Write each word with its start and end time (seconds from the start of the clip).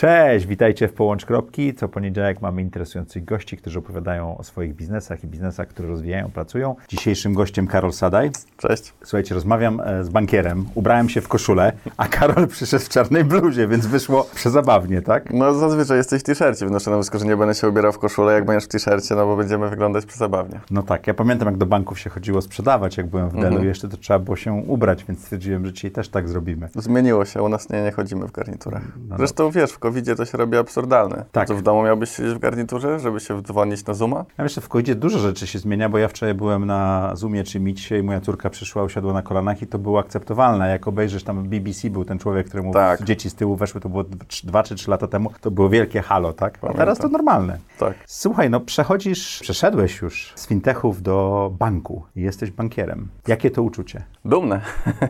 Cześć, 0.00 0.46
witajcie 0.46 0.88
w 0.88 0.92
Połącz 0.92 1.24
Kropki. 1.24 1.74
Co 1.74 1.88
poniedziałek 1.88 2.40
mamy 2.40 2.62
interesujących 2.62 3.24
gości, 3.24 3.56
którzy 3.56 3.78
opowiadają 3.78 4.38
o 4.38 4.42
swoich 4.44 4.74
biznesach 4.74 5.24
i 5.24 5.26
biznesach, 5.26 5.68
które 5.68 5.88
rozwijają, 5.88 6.30
pracują. 6.30 6.76
Dzisiejszym 6.88 7.34
gościem 7.34 7.66
Karol 7.66 7.92
Sadaj. 7.92 8.30
Cześć. 8.56 8.92
Słuchajcie, 9.02 9.34
rozmawiam 9.34 9.80
e, 9.80 10.04
z 10.04 10.08
bankierem, 10.08 10.64
ubrałem 10.74 11.08
się 11.08 11.20
w 11.20 11.28
koszulę, 11.28 11.72
a 11.96 12.08
Karol 12.08 12.48
przyszedł 12.56 12.84
w 12.84 12.88
czarnej 12.88 13.24
bluzie, 13.24 13.68
więc 13.68 13.86
wyszło 13.86 14.26
przezabawnie, 14.34 15.02
tak? 15.02 15.32
No 15.32 15.54
zazwyczaj 15.54 15.96
jesteś 15.96 16.20
w 16.20 16.24
t-shircie, 16.24 16.66
wnoszę 16.66 16.90
na 16.90 16.96
wysoko, 16.96 17.18
że 17.18 17.24
nie 17.24 17.36
będę 17.36 17.54
się 17.54 17.68
ubierał 17.68 17.92
w 17.92 17.98
koszulę, 17.98 18.32
jak 18.32 18.44
będziesz 18.44 18.64
w 18.64 18.68
t-shircie, 18.68 19.14
no 19.14 19.26
bo 19.26 19.36
będziemy 19.36 19.70
wyglądać 19.70 20.06
przezabawnie. 20.06 20.60
No 20.70 20.82
tak, 20.82 21.06
ja 21.06 21.14
pamiętam 21.14 21.48
jak 21.48 21.56
do 21.56 21.66
banków 21.66 21.98
się 21.98 22.10
chodziło 22.10 22.42
sprzedawać, 22.42 22.96
jak 22.96 23.06
byłem 23.06 23.28
w 23.28 23.32
Delu, 23.32 23.46
Mhm. 23.46 23.66
jeszcze 23.66 23.88
to 23.88 23.96
trzeba 23.96 24.18
było 24.18 24.36
się 24.36 24.52
ubrać, 24.52 25.04
więc 25.04 25.20
stwierdziłem, 25.20 25.66
że 25.66 25.72
dzisiaj 25.72 25.90
też 25.90 26.08
tak 26.08 26.28
zrobimy. 26.28 26.68
Zmieniło 26.74 27.24
się, 27.24 27.42
u 27.42 27.48
nas 27.48 27.70
nie, 27.70 27.82
nie 27.82 27.92
chodzimy 27.92 28.26
w 28.26 28.32
garniturach. 28.32 28.82
No, 29.08 29.16
Zresztą 29.16 29.50
wiesz, 29.50 29.72
w 29.72 29.78
covid 29.90 30.16
to 30.16 30.24
się 30.24 30.38
robi 30.38 30.56
absurdalne. 30.56 31.24
Tak. 31.32 31.48
Co 31.48 31.54
w 31.54 31.62
domu 31.62 31.82
miałbyś 31.82 32.10
siedzieć 32.16 32.34
w 32.34 32.38
garniturze, 32.38 32.98
żeby 33.00 33.20
się 33.20 33.42
dzwonić 33.42 33.86
na 33.86 33.94
Zooma? 33.94 34.24
Ja 34.38 34.44
myślę, 34.44 34.62
w 34.62 34.68
covidzie 34.68 34.94
dużo 34.94 35.18
rzeczy 35.18 35.46
się 35.46 35.58
zmienia, 35.58 35.88
bo 35.88 35.98
ja 35.98 36.08
wczoraj 36.08 36.34
byłem 36.34 36.66
na 36.66 37.10
Zoomie 37.16 37.44
czy 37.44 37.60
Meetie 37.60 37.98
i 37.98 38.02
moja 38.02 38.20
córka 38.20 38.50
przyszła, 38.50 38.82
usiadła 38.84 39.12
na 39.12 39.22
kolanach 39.22 39.62
i 39.62 39.66
to 39.66 39.78
było 39.78 39.98
akceptowalne. 39.98 40.68
Jak 40.70 40.88
obejrzysz 40.88 41.24
tam 41.24 41.42
BBC, 41.48 41.90
był 41.90 42.04
ten 42.04 42.18
człowiek, 42.18 42.46
któremu 42.48 42.72
Tak. 42.72 43.04
dzieci 43.04 43.30
z 43.30 43.34
tyłu 43.34 43.56
weszły, 43.56 43.80
to 43.80 43.88
było 43.88 44.02
trz- 44.04 44.46
dwa 44.46 44.62
czy 44.62 44.74
trzy 44.74 44.90
lata 44.90 45.06
temu, 45.06 45.30
to 45.40 45.50
było 45.50 45.68
wielkie 45.68 46.02
halo, 46.02 46.32
tak? 46.32 46.58
A 46.62 46.72
teraz 46.74 46.98
to 46.98 47.08
normalne. 47.08 47.58
Tak. 47.78 47.94
Słuchaj, 48.06 48.50
no 48.50 48.60
przechodzisz, 48.60 49.38
przeszedłeś 49.40 50.00
już 50.02 50.32
z 50.36 50.46
fintechów 50.46 51.02
do 51.02 51.50
banku 51.58 52.02
i 52.16 52.20
jesteś 52.22 52.50
bankierem. 52.50 53.08
Jakie 53.28 53.50
to 53.50 53.62
uczucie? 53.62 54.02
Dumne. 54.24 54.60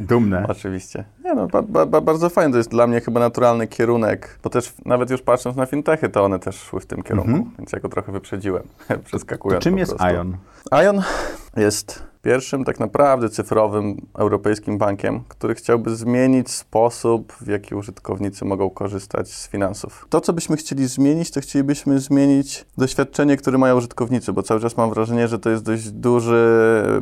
Dumne. 0.00 0.44
Oczywiście. 0.48 1.04
Nie 1.24 1.34
no, 1.34 1.46
ba, 1.46 1.86
ba, 1.86 2.00
bardzo 2.00 2.28
fajne, 2.28 2.52
to 2.52 2.58
jest 2.58 2.70
dla 2.70 2.86
mnie 2.86 3.00
chyba 3.00 3.20
naturalny 3.20 3.66
kierunek, 3.66 4.38
bo 4.44 4.50
też 4.50 4.69
nawet 4.84 5.10
już 5.10 5.22
patrząc 5.22 5.56
na 5.56 5.66
fintechy, 5.66 6.08
to 6.08 6.24
one 6.24 6.38
też 6.38 6.56
szły 6.56 6.80
w 6.80 6.86
tym 6.86 7.02
kierunku, 7.02 7.30
Mhm. 7.30 7.50
więc 7.58 7.72
ja 7.72 7.80
go 7.80 7.88
trochę 7.88 8.12
wyprzedziłem, 8.12 8.62
To 8.88 8.98
przeskakując 8.98 9.64
czym 9.64 9.72
po 9.74 9.78
jest 9.78 9.96
prostu. 9.96 10.14
Ion? 10.14 10.36
Ion 10.84 11.02
jest 11.56 12.09
pierwszym 12.22 12.64
tak 12.64 12.80
naprawdę 12.80 13.28
cyfrowym 13.28 14.06
europejskim 14.18 14.78
bankiem, 14.78 15.20
który 15.28 15.54
chciałby 15.54 15.96
zmienić 15.96 16.50
sposób, 16.50 17.32
w 17.32 17.46
jaki 17.46 17.74
użytkownicy 17.74 18.44
mogą 18.44 18.70
korzystać 18.70 19.28
z 19.28 19.48
finansów. 19.48 20.06
To, 20.10 20.20
co 20.20 20.32
byśmy 20.32 20.56
chcieli 20.56 20.86
zmienić, 20.86 21.30
to 21.30 21.40
chcielibyśmy 21.40 21.98
zmienić 21.98 22.64
doświadczenie, 22.78 23.36
które 23.36 23.58
mają 23.58 23.76
użytkownicy, 23.76 24.32
bo 24.32 24.42
cały 24.42 24.60
czas 24.60 24.76
mam 24.76 24.90
wrażenie, 24.90 25.28
że 25.28 25.38
to 25.38 25.50
jest 25.50 25.62
dość 25.64 25.90
duże 25.90 26.40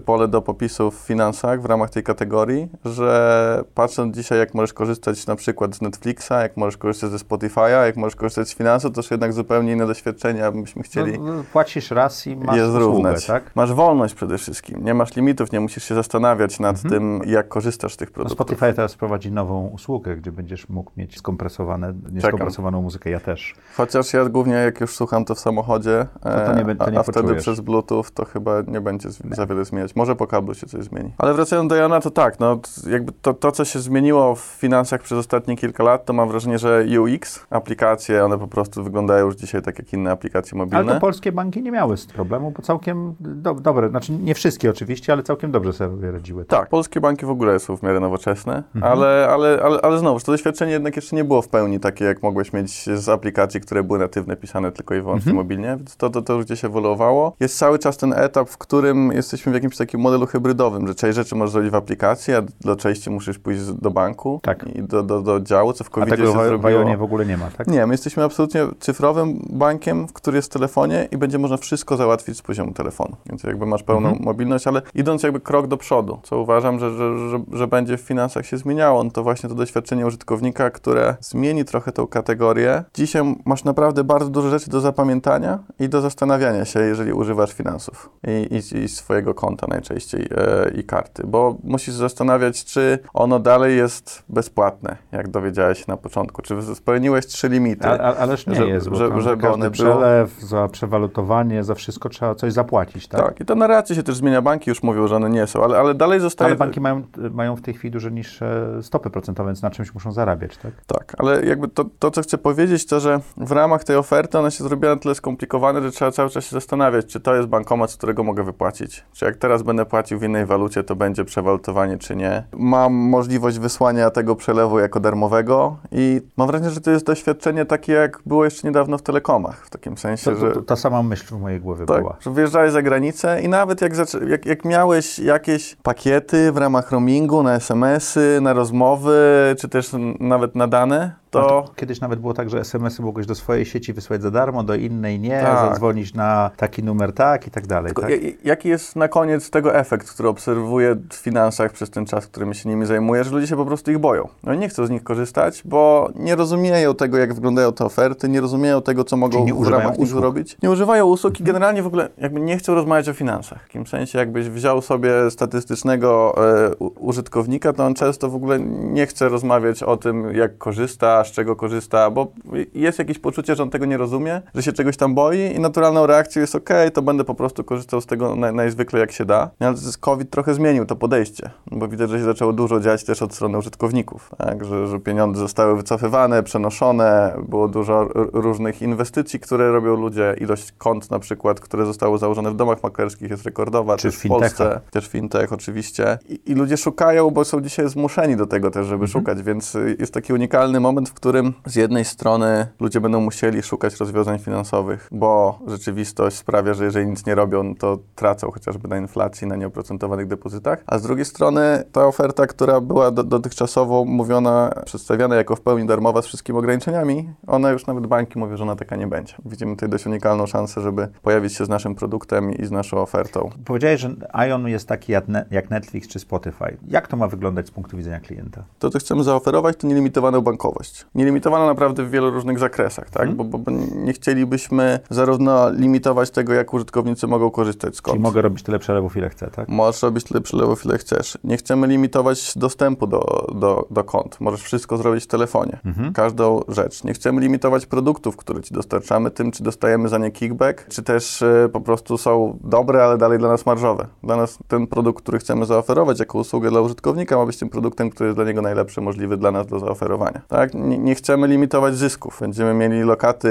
pole 0.05 0.29
do 0.29 0.43
popisu 0.43 0.91
w 0.91 0.95
finansach 0.95 1.63
w 1.63 1.65
ramach 1.65 1.91
tej 1.91 2.03
kategorii, 2.03 2.69
że 2.85 3.65
patrząc 3.75 4.17
dzisiaj, 4.17 4.39
jak 4.39 4.55
możesz 4.55 4.73
korzystać 4.73 5.27
na 5.27 5.37
przykład 5.37 5.75
z 5.77 5.81
Netflixa, 5.83 6.31
jak 6.31 6.57
możesz 6.57 6.77
korzystać 6.77 7.11
ze 7.11 7.17
Spotify'a, 7.17 7.85
jak 7.87 7.97
możesz 7.97 8.17
korzystać 8.17 8.49
z 8.49 8.55
finansów, 8.55 8.93
to 8.93 9.03
są 9.03 9.09
jednak 9.11 9.33
zupełnie 9.33 9.73
inne 9.73 9.87
doświadczenia, 9.87 10.53
byśmy 10.53 10.83
chcieli 10.83 11.19
No, 11.19 11.33
no, 11.33 11.45
płacisz 11.53 11.91
raz 11.91 12.27
i 12.27 12.37
masz 12.37 12.57
je 12.57 12.63
usługę, 12.63 12.81
zrównać. 12.81 13.27
tak? 13.27 13.57
Masz 13.57 13.73
wolność 13.73 14.15
przede 14.15 14.39
wszystkim. 14.39 14.85
Nie 14.85 14.95
masz 14.95 15.08
limitów, 15.17 15.53
nie 15.53 15.61
musisz 15.61 15.85
się 15.85 15.95
zastanawiać 15.95 16.61
nad 16.61 16.77
Mhm. 16.77 16.95
tym, 16.95 17.21
jak 17.31 17.49
korzystasz 17.49 17.95
z 17.95 17.97
tych 17.97 18.09
No 18.09 18.15
produktów. 18.15 18.37
Spotify 18.47 18.73
teraz 18.73 18.97
prowadzi 18.97 19.33
nową 19.33 19.67
usługę, 19.69 20.17
gdzie 20.17 20.33
będziesz 20.33 20.69
mógł 20.69 20.91
mieć 20.97 21.19
skompresowane, 21.19 21.95
nieskompresowaną 22.13 22.83
muzykę. 22.83 23.11
Ja 23.11 23.21
też. 23.21 23.55
Chociaż 23.77 24.13
ja 24.13 24.25
głównie 24.25 24.55
jak 24.55 24.81
już 24.81 24.95
słucham 24.95 25.25
to 25.25 25.35
w 25.35 25.39
samochodzie, 25.39 26.07
to 26.23 26.55
nie 26.55 26.61
e, 26.61 26.65
be- 26.65 26.77
to 26.77 26.85
a, 26.87 26.91
nie 26.91 26.99
a 26.99 27.03
wtedy 27.03 27.21
poczujesz. 27.23 27.43
przez 27.43 27.61
Bluetooth 27.61 28.05
to 28.15 28.25
chyba 28.25 28.53
nie 28.67 28.81
będzie 28.81 29.11
z- 29.11 29.37
za 29.37 29.47
wiele 29.47 29.65
zmieniać. 29.65 29.97
Może 29.97 30.17
po 30.17 30.27
kablu 30.27 30.55
się 30.55 30.67
coś 30.67 30.85
zmieni. 30.85 31.13
Ale 31.19 31.35
wracając 31.35 31.69
do 31.71 31.75
Jana, 31.77 32.01
to 32.01 32.11
tak, 32.11 32.41
no 32.41 32.61
jakby 32.91 33.13
to, 33.23 33.35
to, 33.35 33.53
co 33.53 33.65
się 33.65 33.79
zmieniło 33.79 34.35
w 34.35 34.41
finansach 34.41 35.03
przez 35.03 35.19
ostatnie 35.19 35.57
kilka 35.57 35.85
lat, 35.85 36.05
to 36.05 36.13
mam 36.13 36.29
wrażenie, 36.29 36.59
że 36.59 36.85
UX, 37.01 37.47
aplikacje, 37.51 38.25
one 38.25 38.39
po 38.39 38.49
prostu 38.49 38.85
wyglądają 38.85 39.27
już 39.27 39.37
dzisiaj 39.37 39.63
tak 39.63 39.79
jak 39.79 39.93
inne 39.93 40.11
aplikacje 40.11 40.59
mobilne. 40.59 40.79
Ale 40.79 40.95
to 40.95 41.01
polskie 41.01 41.33
banki 41.33 41.63
nie 41.63 41.71
miały 41.71 41.97
z 41.97 42.07
problemu, 42.07 42.51
bo 42.57 42.63
całkiem 42.63 43.15
do, 43.21 43.55
dobre, 43.55 43.89
znaczy 43.89 44.13
nie 44.13 44.35
wszystkie 44.35 44.71
oczywiście, 44.71 44.98
ale 45.07 45.23
całkiem 45.23 45.51
dobrze 45.51 45.73
sobie 45.73 46.11
radziły. 46.11 46.45
Tak, 46.45 46.69
polskie 46.69 47.01
banki 47.01 47.27
w 47.27 47.31
ogóle 47.31 47.59
są 47.59 47.77
w 47.77 47.83
miarę 47.83 48.01
nowoczesne, 48.01 48.63
Mhm. 48.75 48.93
ale, 48.93 49.29
ale, 49.31 49.61
ale, 49.63 49.81
ale 49.81 49.99
znowu, 49.99 50.21
to 50.21 50.33
doświadczenie 50.33 50.73
jednak 50.73 50.97
jeszcze 50.97 51.17
nie 51.17 51.25
było 51.25 51.43
w 51.43 51.49
pełni 51.49 51.81
takie, 51.81 52.05
jak 52.05 52.23
mogłeś 52.23 52.53
mieć 52.53 52.87
z 52.87 53.09
aplikacji, 53.09 53.61
które 53.61 53.83
były 53.85 53.99
natywne, 53.99 54.37
pisane 54.37 54.73
tylko 54.73 54.95
i 54.95 55.01
wyłącznie 55.01 55.31
Mhm. 55.31 55.37
mobilnie, 55.37 55.77
więc 55.77 55.97
to, 55.97 56.11
to, 56.11 56.23
to 56.23 56.33
już 56.35 56.45
gdzieś 56.45 56.65
ewoluowało. 56.65 57.33
Jest 57.41 57.59
cały 57.59 57.79
czas 57.79 57.97
ten 57.97 58.13
etap, 58.13 58.49
w 58.51 58.59
którym 58.59 59.13
jesteśmy 59.13 59.53
w 59.53 59.55
jakimś 59.55 59.77
takim 59.77 60.01
modelu 60.01 60.27
hybrydowym, 60.27 60.87
że 60.89 60.95
część 60.95 61.17
rzeczy 61.17 61.35
możesz 61.35 61.53
zrobić 61.53 61.71
w 61.71 61.75
aplikacji, 61.75 62.35
a 62.35 62.43
do 62.61 62.77
części 62.77 63.11
musisz 63.11 63.39
pójść 63.39 63.61
do 63.65 63.91
banku 63.91 64.41
Tak. 64.43 64.67
i 64.77 64.83
do, 64.83 65.03
do, 65.03 65.21
do 65.23 65.41
działu, 65.41 65.73
co 65.73 65.85
w 65.85 65.91
covid 65.91 66.17
się 66.17 66.17
w, 66.17 66.29
w 66.29 66.33
zrobiło. 66.33 66.71
Ionie 66.71 66.97
w 66.97 67.03
ogóle 67.03 67.27
nie 67.27 67.37
ma, 67.37 67.51
tak? 67.59 67.67
Nie, 67.67 67.87
my 67.87 67.95
jesteśmy 67.95 68.25
absolutnie 68.25 68.67
cyfrowym 68.81 69.47
bankiem, 69.51 70.07
który 70.07 70.37
jest 70.37 70.51
w 70.51 70.53
telefonie 70.53 71.09
i 71.11 71.17
będzie 71.17 71.39
można 71.39 71.57
wszystko 71.57 71.97
załatwić 71.97 72.37
z 72.39 72.43
poziomu 72.43 72.73
telefonu. 72.73 73.17
Więc 73.27 73.43
jakby 73.43 73.67
masz 73.67 73.83
pełną 73.83 74.09
Mhm. 74.09 74.25
mobilność, 74.25 74.67
ale 74.67 74.83
idąc 74.95 75.23
jakby 75.23 75.41
krok 75.41 75.67
do 75.67 75.77
przodu, 75.77 76.21
co 76.23 76.39
uważam, 76.39 76.79
że, 76.79 76.91
że, 76.91 77.29
że, 77.29 77.41
że 77.53 77.67
będzie 77.67 77.97
w 77.97 78.01
finansach 78.01 78.47
się 78.47 78.57
zmieniało, 78.59 79.05
no 79.05 79.11
to 79.11 79.23
właśnie 79.23 79.49
to 79.49 79.55
doświadczenie 79.55 80.07
użytkownika, 80.07 80.71
które 80.71 81.17
zmieni 81.21 81.65
trochę 81.65 81.93
tą 81.93 82.07
kategorię. 82.07 82.85
Dzisiaj 82.95 83.37
masz 83.45 83.65
naprawdę 83.65 84.05
bardzo 84.05 84.31
dużo 84.31 84.51
rzeczy 84.51 84.71
do 84.71 84.81
zapamiętania 84.81 85.59
i 85.79 85.89
do 85.89 86.01
zastanawiania 86.01 86.65
się, 86.65 86.81
jeżeli 86.81 87.13
używasz 87.13 87.53
finansów 87.53 88.11
i, 88.29 88.55
i, 88.55 88.79
i 88.79 88.89
swojego 88.89 89.35
konta 89.35 89.67
najczęściej 89.71 90.29
e, 90.37 90.71
i 90.71 90.85
karty, 90.85 91.23
bo 91.27 91.57
musisz 91.65 91.95
zastanawiać, 91.95 92.65
czy 92.65 92.99
ono 93.15 93.39
dalej 93.39 93.77
jest 93.77 94.23
bezpłatne, 94.29 94.97
jak 95.13 95.29
dowiedziałeś 95.29 95.79
się 95.79 95.85
na 95.89 95.97
początku, 95.97 96.43
czy 96.43 96.75
spełniłeś 96.75 97.27
trzy 97.27 97.49
limity. 97.49 97.89
A, 97.89 97.99
a, 97.99 98.17
ależ 98.17 98.47
nie 98.47 98.55
Że- 98.55 98.67
jest, 98.69 98.89
bo 98.89 98.97
że- 98.97 99.21
żeby 99.21 99.49
one 99.49 99.71
było- 99.71 99.73
przelew, 99.73 100.41
za 100.41 100.69
przewalutowanie, 100.69 101.65
za 101.65 101.75
wszystko 101.75 102.09
trzeba 102.09 102.35
coś 102.35 102.53
zapłacić, 102.53 103.09
tak? 103.09 103.21
Tak, 103.21 103.41
i 103.41 103.45
ta 103.45 103.55
narracja 103.55 103.97
się 103.97 104.03
też 104.03 104.17
zmienia. 104.17 104.43
Banki 104.43 104.71
już 104.71 104.78
mówią, 104.83 105.07
że 105.09 105.17
one 105.17 105.31
nie 105.31 105.47
są, 105.47 105.65
ale, 105.65 105.79
ale 105.79 105.95
dalej 105.95 106.21
zostaje. 106.21 106.49
Ale 106.49 106.57
banki 106.57 106.81
mają, 106.81 107.03
mają 107.31 107.57
w 107.57 107.61
tej 107.61 107.75
chwili 107.75 107.93
dużo 107.93 108.09
niższe 108.09 108.67
stopy 108.83 109.11
procentowe, 109.11 109.49
więc 109.49 109.63
na 109.63 109.71
czymś 109.71 109.95
muszą 109.95 110.13
zarabiać, 110.13 110.57
tak? 110.57 110.73
Tak, 110.87 111.15
ale 111.19 111.45
jakby 111.45 111.69
to, 111.69 111.85
to, 111.99 112.11
co 112.11 112.23
chcę 112.23 112.39
powiedzieć, 112.39 112.87
to 112.87 113.01
że 113.01 113.21
w 113.37 113.53
ramach 113.53 113.85
tej 113.85 113.97
oferty 113.97 114.39
ona 114.39 114.51
się 114.51 114.65
zrobiła 114.65 114.95
na 114.95 115.01
tyle 115.01 115.15
skomplikowana, 115.15 115.81
że 115.81 115.91
trzeba 115.91 116.11
cały 116.11 116.31
czas 116.31 116.45
się 116.45 116.51
zastanawiać, 116.51 117.07
czy 117.07 117.21
to 117.21 117.35
jest 117.35 117.49
bankomat, 117.49 117.91
z 117.91 117.97
którego 117.97 118.23
mogę 118.23 118.45
wypłacić. 118.45 119.05
Czy 119.13 119.25
jak 119.25 119.37
teraz 119.37 119.63
będę 119.63 119.87
płacił 119.87 120.19
w 120.19 120.23
innej 120.23 120.47
walucie, 120.47 120.85
to 120.85 120.97
będzie 120.97 121.25
przewalutowanie, 121.25 121.99
czy 121.99 122.17
nie. 122.17 122.43
Mam 122.53 122.93
możliwość 122.95 123.59
wysłania 123.59 124.11
tego 124.11 124.37
przelewu 124.37 124.79
jako 124.79 125.01
darmowego 125.01 125.77
i 125.93 126.21
mam 126.37 126.47
wrażenie, 126.49 126.71
że 126.71 126.81
to 126.81 126.91
jest 126.91 127.07
doświadczenie 127.07 127.65
takie, 127.65 127.93
jak 127.93 128.19
było 128.27 128.45
jeszcze 128.45 128.69
niedawno 128.69 128.99
w 128.99 129.03
telekomach. 129.03 129.67
W 129.67 129.71
takim 129.71 129.99
sensie, 129.99 130.25
To, 130.25 130.37
że. 130.37 130.49
to, 130.49 130.55
to, 130.55 130.63
ta 130.63 130.77
sama 130.77 131.03
myśl 131.03 131.27
w 131.37 131.41
mojej 131.41 131.61
głowie 131.61 131.87
Tak, 131.87 132.01
była. 132.01 132.17
że 132.21 132.31
wyjeżdżałeś 132.31 132.73
za 132.73 132.83
granicę 132.83 133.41
i 133.43 133.49
nawet 133.49 133.81
jak, 133.81 133.93
jak, 134.29 134.47
jak 134.47 134.65
miałeś 134.73 135.19
jakieś 135.19 135.77
pakiety 135.83 136.53
w 136.53 136.57
ramach 136.57 136.91
roamingu 136.91 137.43
na 137.43 137.55
SMS-y, 137.55 138.41
na 138.41 138.53
rozmowy, 138.53 139.19
czy 139.59 139.69
też 139.69 139.91
nawet 140.21 140.55
na 140.57 140.67
dane, 140.67 141.13
No 141.35 141.41
to... 141.43 141.49
to 141.49 141.75
kiedyś 141.77 142.01
nawet 142.01 142.21
było 142.21 142.35
tak, 142.35 142.51
że 142.51 142.61
SMS-y 142.61 143.03
mogłeś 143.03 143.27
do 143.27 143.35
swojej 143.35 143.67
sieci 143.67 143.93
wysłać 143.93 144.23
za 144.23 144.31
darmo, 144.31 144.63
do 144.63 144.75
innej 144.75 145.21
nie, 145.21 145.41
Tak. 145.41 145.69
zadzwonić 145.69 146.15
na 146.15 146.51
taki 146.57 146.83
numer 146.83 147.13
tak 147.13 147.47
i 147.47 147.51
tak 147.51 147.67
dalej. 147.67 147.93
Tak? 147.95 148.11
ja- 148.11 148.17
jaki 148.45 148.69
jest 148.69 148.97
na 148.97 149.09
koniec 149.09 149.51
tego 149.51 149.75
efekt, 149.77 150.11
który 150.11 150.29
obserwuję 150.29 150.97
w 151.11 151.15
finansach 151.15 151.73
przez 151.73 151.91
ten 151.91 152.07
czas, 152.07 152.27
którym 152.27 152.55
się 152.55 152.69
nimi 152.69 152.87
zajmuję, 152.87 153.25
że 153.25 153.31
ludzie 153.31 153.47
się 153.47 153.57
po 153.57 153.67
prostu 153.67 153.91
ich 153.91 153.99
boją. 153.99 154.29
No 154.45 154.55
nie 154.55 154.69
chcą 154.69 154.87
z 154.87 154.91
nich 154.91 155.03
korzystać, 155.05 155.63
bo 155.65 156.11
nie 156.15 156.37
rozumieją 156.37 156.95
tego, 156.95 157.19
jak 157.19 157.35
wyglądają 157.35 157.73
te 157.73 157.85
oferty, 157.85 158.29
nie 158.29 158.41
rozumieją 158.41 158.83
tego, 158.83 159.05
co 159.05 159.17
mogą 159.17 159.33
Czyli 159.39 159.45
nie 159.59 159.65
w 159.65 159.69
ramach 159.69 159.93
usług. 159.93 160.09
zrobić. 160.09 160.57
Nie 160.63 160.71
używają 160.71 161.07
usług 161.07 161.41
i 161.41 161.43
generalnie 161.45 161.83
w 161.83 161.87
ogóle 161.87 162.09
jakby 162.19 162.41
nie 162.41 162.57
chcą 162.59 162.75
rozmawiać 162.75 163.09
o 163.09 163.13
finansach. 163.13 163.59
W 163.59 163.67
takim 163.67 163.87
sensie, 163.87 164.19
jakbyś 164.19 164.49
wziął 164.59 164.83
sobie 164.83 165.31
statystycznego 165.31 166.35
e, 166.37 166.75
użytkownika, 166.77 167.73
to 167.73 167.85
on 167.87 167.95
często 167.95 168.29
w 168.31 168.35
ogóle 168.35 168.61
nie 168.81 169.07
chce 169.07 169.29
rozmawiać 169.29 169.83
o 169.83 169.97
tym, 169.97 170.35
jak 170.35 170.59
korzysta, 170.59 171.25
z 171.25 171.31
czego 171.33 171.57
korzysta, 171.57 172.11
bo 172.11 172.33
jest 172.75 172.99
jakieś 172.99 173.19
poczucie, 173.19 173.57
że 173.57 173.63
on 173.63 173.71
tego 173.71 173.87
nie 173.87 173.97
rozumie, 173.97 174.43
że 174.55 174.63
się 174.63 174.73
czegoś 174.73 174.97
tam 174.97 175.15
boi 175.15 175.53
i 175.57 175.61
naturalną 175.61 176.07
reakcją 176.07 176.41
jest 176.41 176.55
ok, 176.55 176.71
to 176.95 177.03
będę 177.03 177.25
po 177.25 177.35
prostu 177.35 177.65
korzystał 177.65 178.01
z 178.01 178.07
tego 178.07 178.37
naj, 178.37 178.55
najzwykle 178.55 179.01
jak 179.01 179.13
się 179.13 179.25
da. 179.25 179.51
No, 179.61 179.67
Ale 179.67 179.77
COVID 180.01 180.31
trochę 180.31 180.55
zmienił 180.55 180.87
to 180.87 180.97
podejście, 180.97 181.51
bo 181.71 181.89
widać, 181.89 182.11
że 182.11 182.19
się 182.19 182.25
zaczęło 182.25 182.53
dużo 182.53 182.81
dziać 182.81 183.05
też 183.05 183.23
od 183.23 183.35
strony 183.35 183.59
użytkowników, 183.59 184.31
tak? 184.39 184.65
że, 184.65 184.87
że 184.87 185.01
pieniądze 185.01 185.41
zostały 185.41 185.77
wycofywane, 185.77 186.43
przenoszone, 186.43 187.37
było 187.49 187.69
dużo 187.69 188.09
różnych 188.33 188.83
inwestycji, 188.83 189.41
które 189.41 189.73
robią 189.73 189.97
ludzie, 189.97 190.35
ilość 190.41 190.73
kont 190.73 191.11
na 191.11 191.19
przykład, 191.19 191.61
które 191.61 191.87
zostały 191.87 192.19
założone 192.19 192.51
w 192.51 192.57
domach 192.57 192.83
maklerskich 192.83 193.31
jest 193.31 193.45
rekordowa, 193.45 193.97
Czy 193.97 194.11
Polsce, 194.57 194.81
też 194.91 195.09
fintech 195.09 195.53
oczywiście. 195.53 196.19
I, 196.29 196.41
I 196.47 196.55
ludzie 196.55 196.77
szukają, 196.77 197.31
bo 197.31 197.45
są 197.45 197.61
dzisiaj 197.61 197.89
zmuszeni 197.89 198.37
do 198.37 198.47
tego 198.47 198.71
też, 198.71 198.87
żeby 198.87 199.09
szukać, 199.09 199.43
więc 199.43 199.75
y, 199.75 199.97
jest 199.99 200.15
taki 200.15 200.33
unikalny 200.33 200.81
moment, 200.81 200.99
moment, 200.99 201.09
w 201.09 201.15
którym 201.15 201.55
z 201.67 201.77
jednej 201.77 202.05
strony 202.05 202.67
ludzie 202.81 203.01
będą 203.01 203.21
musieli 203.21 203.63
szukać 203.63 204.01
rozwiązań 204.01 204.39
finansowych, 204.39 205.09
bo 205.13 205.59
rzeczywistość 205.67 206.37
sprawia, 206.37 206.75
że 206.75 206.85
jeżeli 206.85 207.07
nic 207.07 207.27
nie 207.27 207.35
robią, 207.35 207.75
to 207.75 207.99
tracą 208.15 208.51
chociażby 208.51 208.89
na 208.89 208.99
inflacji, 208.99 209.47
na 209.47 209.57
nieoprocentowanych 209.57 210.27
depozytach, 210.27 210.83
a 210.87 210.99
z 210.99 211.03
drugiej 211.03 211.25
strony 211.25 211.85
ta 211.93 212.07
oferta, 212.07 212.47
która 212.47 212.81
była 212.81 213.11
do, 213.11 213.25
dotychczasowo 213.25 214.05
mówiona, 214.05 214.71
przedstawiana 214.85 215.37
jako 215.37 215.57
w 215.57 215.61
pełni 215.61 215.87
darmowa 215.87 216.23
z 216.23 216.27
wszystkimi 216.27 216.59
ograniczeniami, 216.59 217.31
ona 217.47 217.71
już 217.71 217.87
nawet 217.87 218.07
banki 218.07 218.39
mówią, 218.39 218.57
że 218.57 218.63
ona 218.63 218.77
taka 218.77 218.97
nie 218.97 219.07
będzie. 219.07 219.35
Widzimy 219.45 219.77
tutaj 219.77 219.89
dość 219.89 220.07
unikalną 220.07 220.47
szansę, 220.47 220.81
żeby 220.81 221.09
pojawić 221.23 221.55
się 221.55 221.65
z 221.65 221.69
naszym 221.69 221.95
produktem 221.95 222.53
i 222.53 222.67
z 222.67 222.71
naszą 222.71 222.99
ofertą. 223.03 223.51
Powiedziałeś, 223.65 224.01
że 224.01 224.11
Ion 224.49 224.69
jest 224.69 224.89
taki 224.89 225.13
jak 225.13 225.29
Ne- 225.29 225.45
jak 225.51 225.71
Netflix 225.71 226.09
czy 226.09 226.19
Spotify. 226.19 226.77
Jak 226.89 227.09
to 227.09 227.17
ma 227.17 227.29
wyglądać 227.29 227.67
z 227.67 227.71
punktu 227.71 227.97
widzenia 227.97 228.21
klienta? 228.21 228.65
To, 228.79 228.91
co 228.91 228.99
chcemy 228.99 229.25
zaoferować, 229.25 229.77
to 229.77 229.87
nielimitowaną 229.87 230.41
bankowość. 230.41 231.07
Nielimitowaną 231.15 231.67
naprawdę 231.67 232.05
w 232.05 232.11
wielu 232.11 232.31
różnych 232.31 232.59
zakresach, 232.59 233.11
tak? 233.11 233.29
Mhm. 233.29 233.37
Bo, 233.37 233.45
bo, 233.45 233.59
bo 233.59 233.71
nie 233.95 234.13
chcielibyśmy 234.13 234.99
zarówno 235.11 235.71
limitować 235.71 236.31
tego, 236.31 236.53
jak 236.55 236.75
użytkownicy 236.75 237.27
mogą 237.27 237.51
korzystać 237.51 237.97
z 237.97 238.03
Czyli 238.03 238.13
kont. 238.13 238.21
mogę 238.23 238.43
robić 238.43 238.63
tyle 238.63 238.79
przelewów, 238.79 239.17
ile 239.17 239.29
chcę, 239.29 239.51
tak? 239.51 239.69
Możesz 239.69 240.03
robić 240.03 240.25
tyle 240.25 240.41
przelewów, 240.41 240.85
ile 240.85 240.99
chcesz. 240.99 241.39
Nie 241.45 241.57
chcemy 241.57 241.87
limitować 241.87 242.59
dostępu 242.59 243.07
do, 243.07 243.47
do, 243.55 243.87
do 243.91 244.05
kont. 244.05 244.41
Możesz 244.41 244.63
wszystko 244.63 244.97
zrobić 244.97 245.25
w 245.25 245.27
telefonie. 245.27 245.79
Mhm. 245.85 246.13
Każdą 246.13 246.61
rzecz. 246.69 247.05
Nie 247.05 247.13
chcemy 247.13 247.41
limitować 247.41 247.87
produktów, 247.87 248.37
które 248.37 248.63
ci 248.63 248.75
dostarczamy, 248.75 249.31
tym, 249.31 249.51
czy 249.51 249.63
dostajemy 249.63 250.09
za 250.09 250.19
nie 250.19 250.31
kickback, 250.31 250.89
czy 250.89 251.03
też 251.03 251.43
e, 251.43 251.69
po 251.73 251.81
prostu 251.81 252.19
są 252.19 252.59
dobre, 252.65 253.05
ale 253.05 253.19
dalej 253.19 253.39
dla 253.39 253.49
nas 253.49 253.67
marżowe. 253.67 254.07
Dla 254.23 254.37
nas 254.37 254.59
ten 254.69 254.87
produkt, 254.87 255.23
który 255.23 255.39
chcemy 255.39 255.67
zaoferować 255.67 256.21
jako 256.21 256.39
usługę 256.39 256.71
dla 256.71 256.81
użytkownika, 256.81 257.37
ma 257.37 257.47
być 257.47 257.57
tym 257.59 257.69
produktem, 257.69 258.11
który 258.11 258.29
jest 258.29 258.39
dla 258.39 258.45
niego 258.45 258.63
najlepszy, 258.63 259.01
możliwy 259.01 259.37
dla 259.37 259.51
nas 259.51 259.67
do 259.67 259.79
zaoferowania. 259.79 260.41
Tak? 260.49 260.75
Nie, 260.75 260.99
nie 260.99 261.15
chcemy 261.15 261.49
limitować 261.49 261.97
zysków. 261.97 262.39
Będziemy 262.41 262.75
mieli 262.75 263.03
lokaty, 263.03 263.49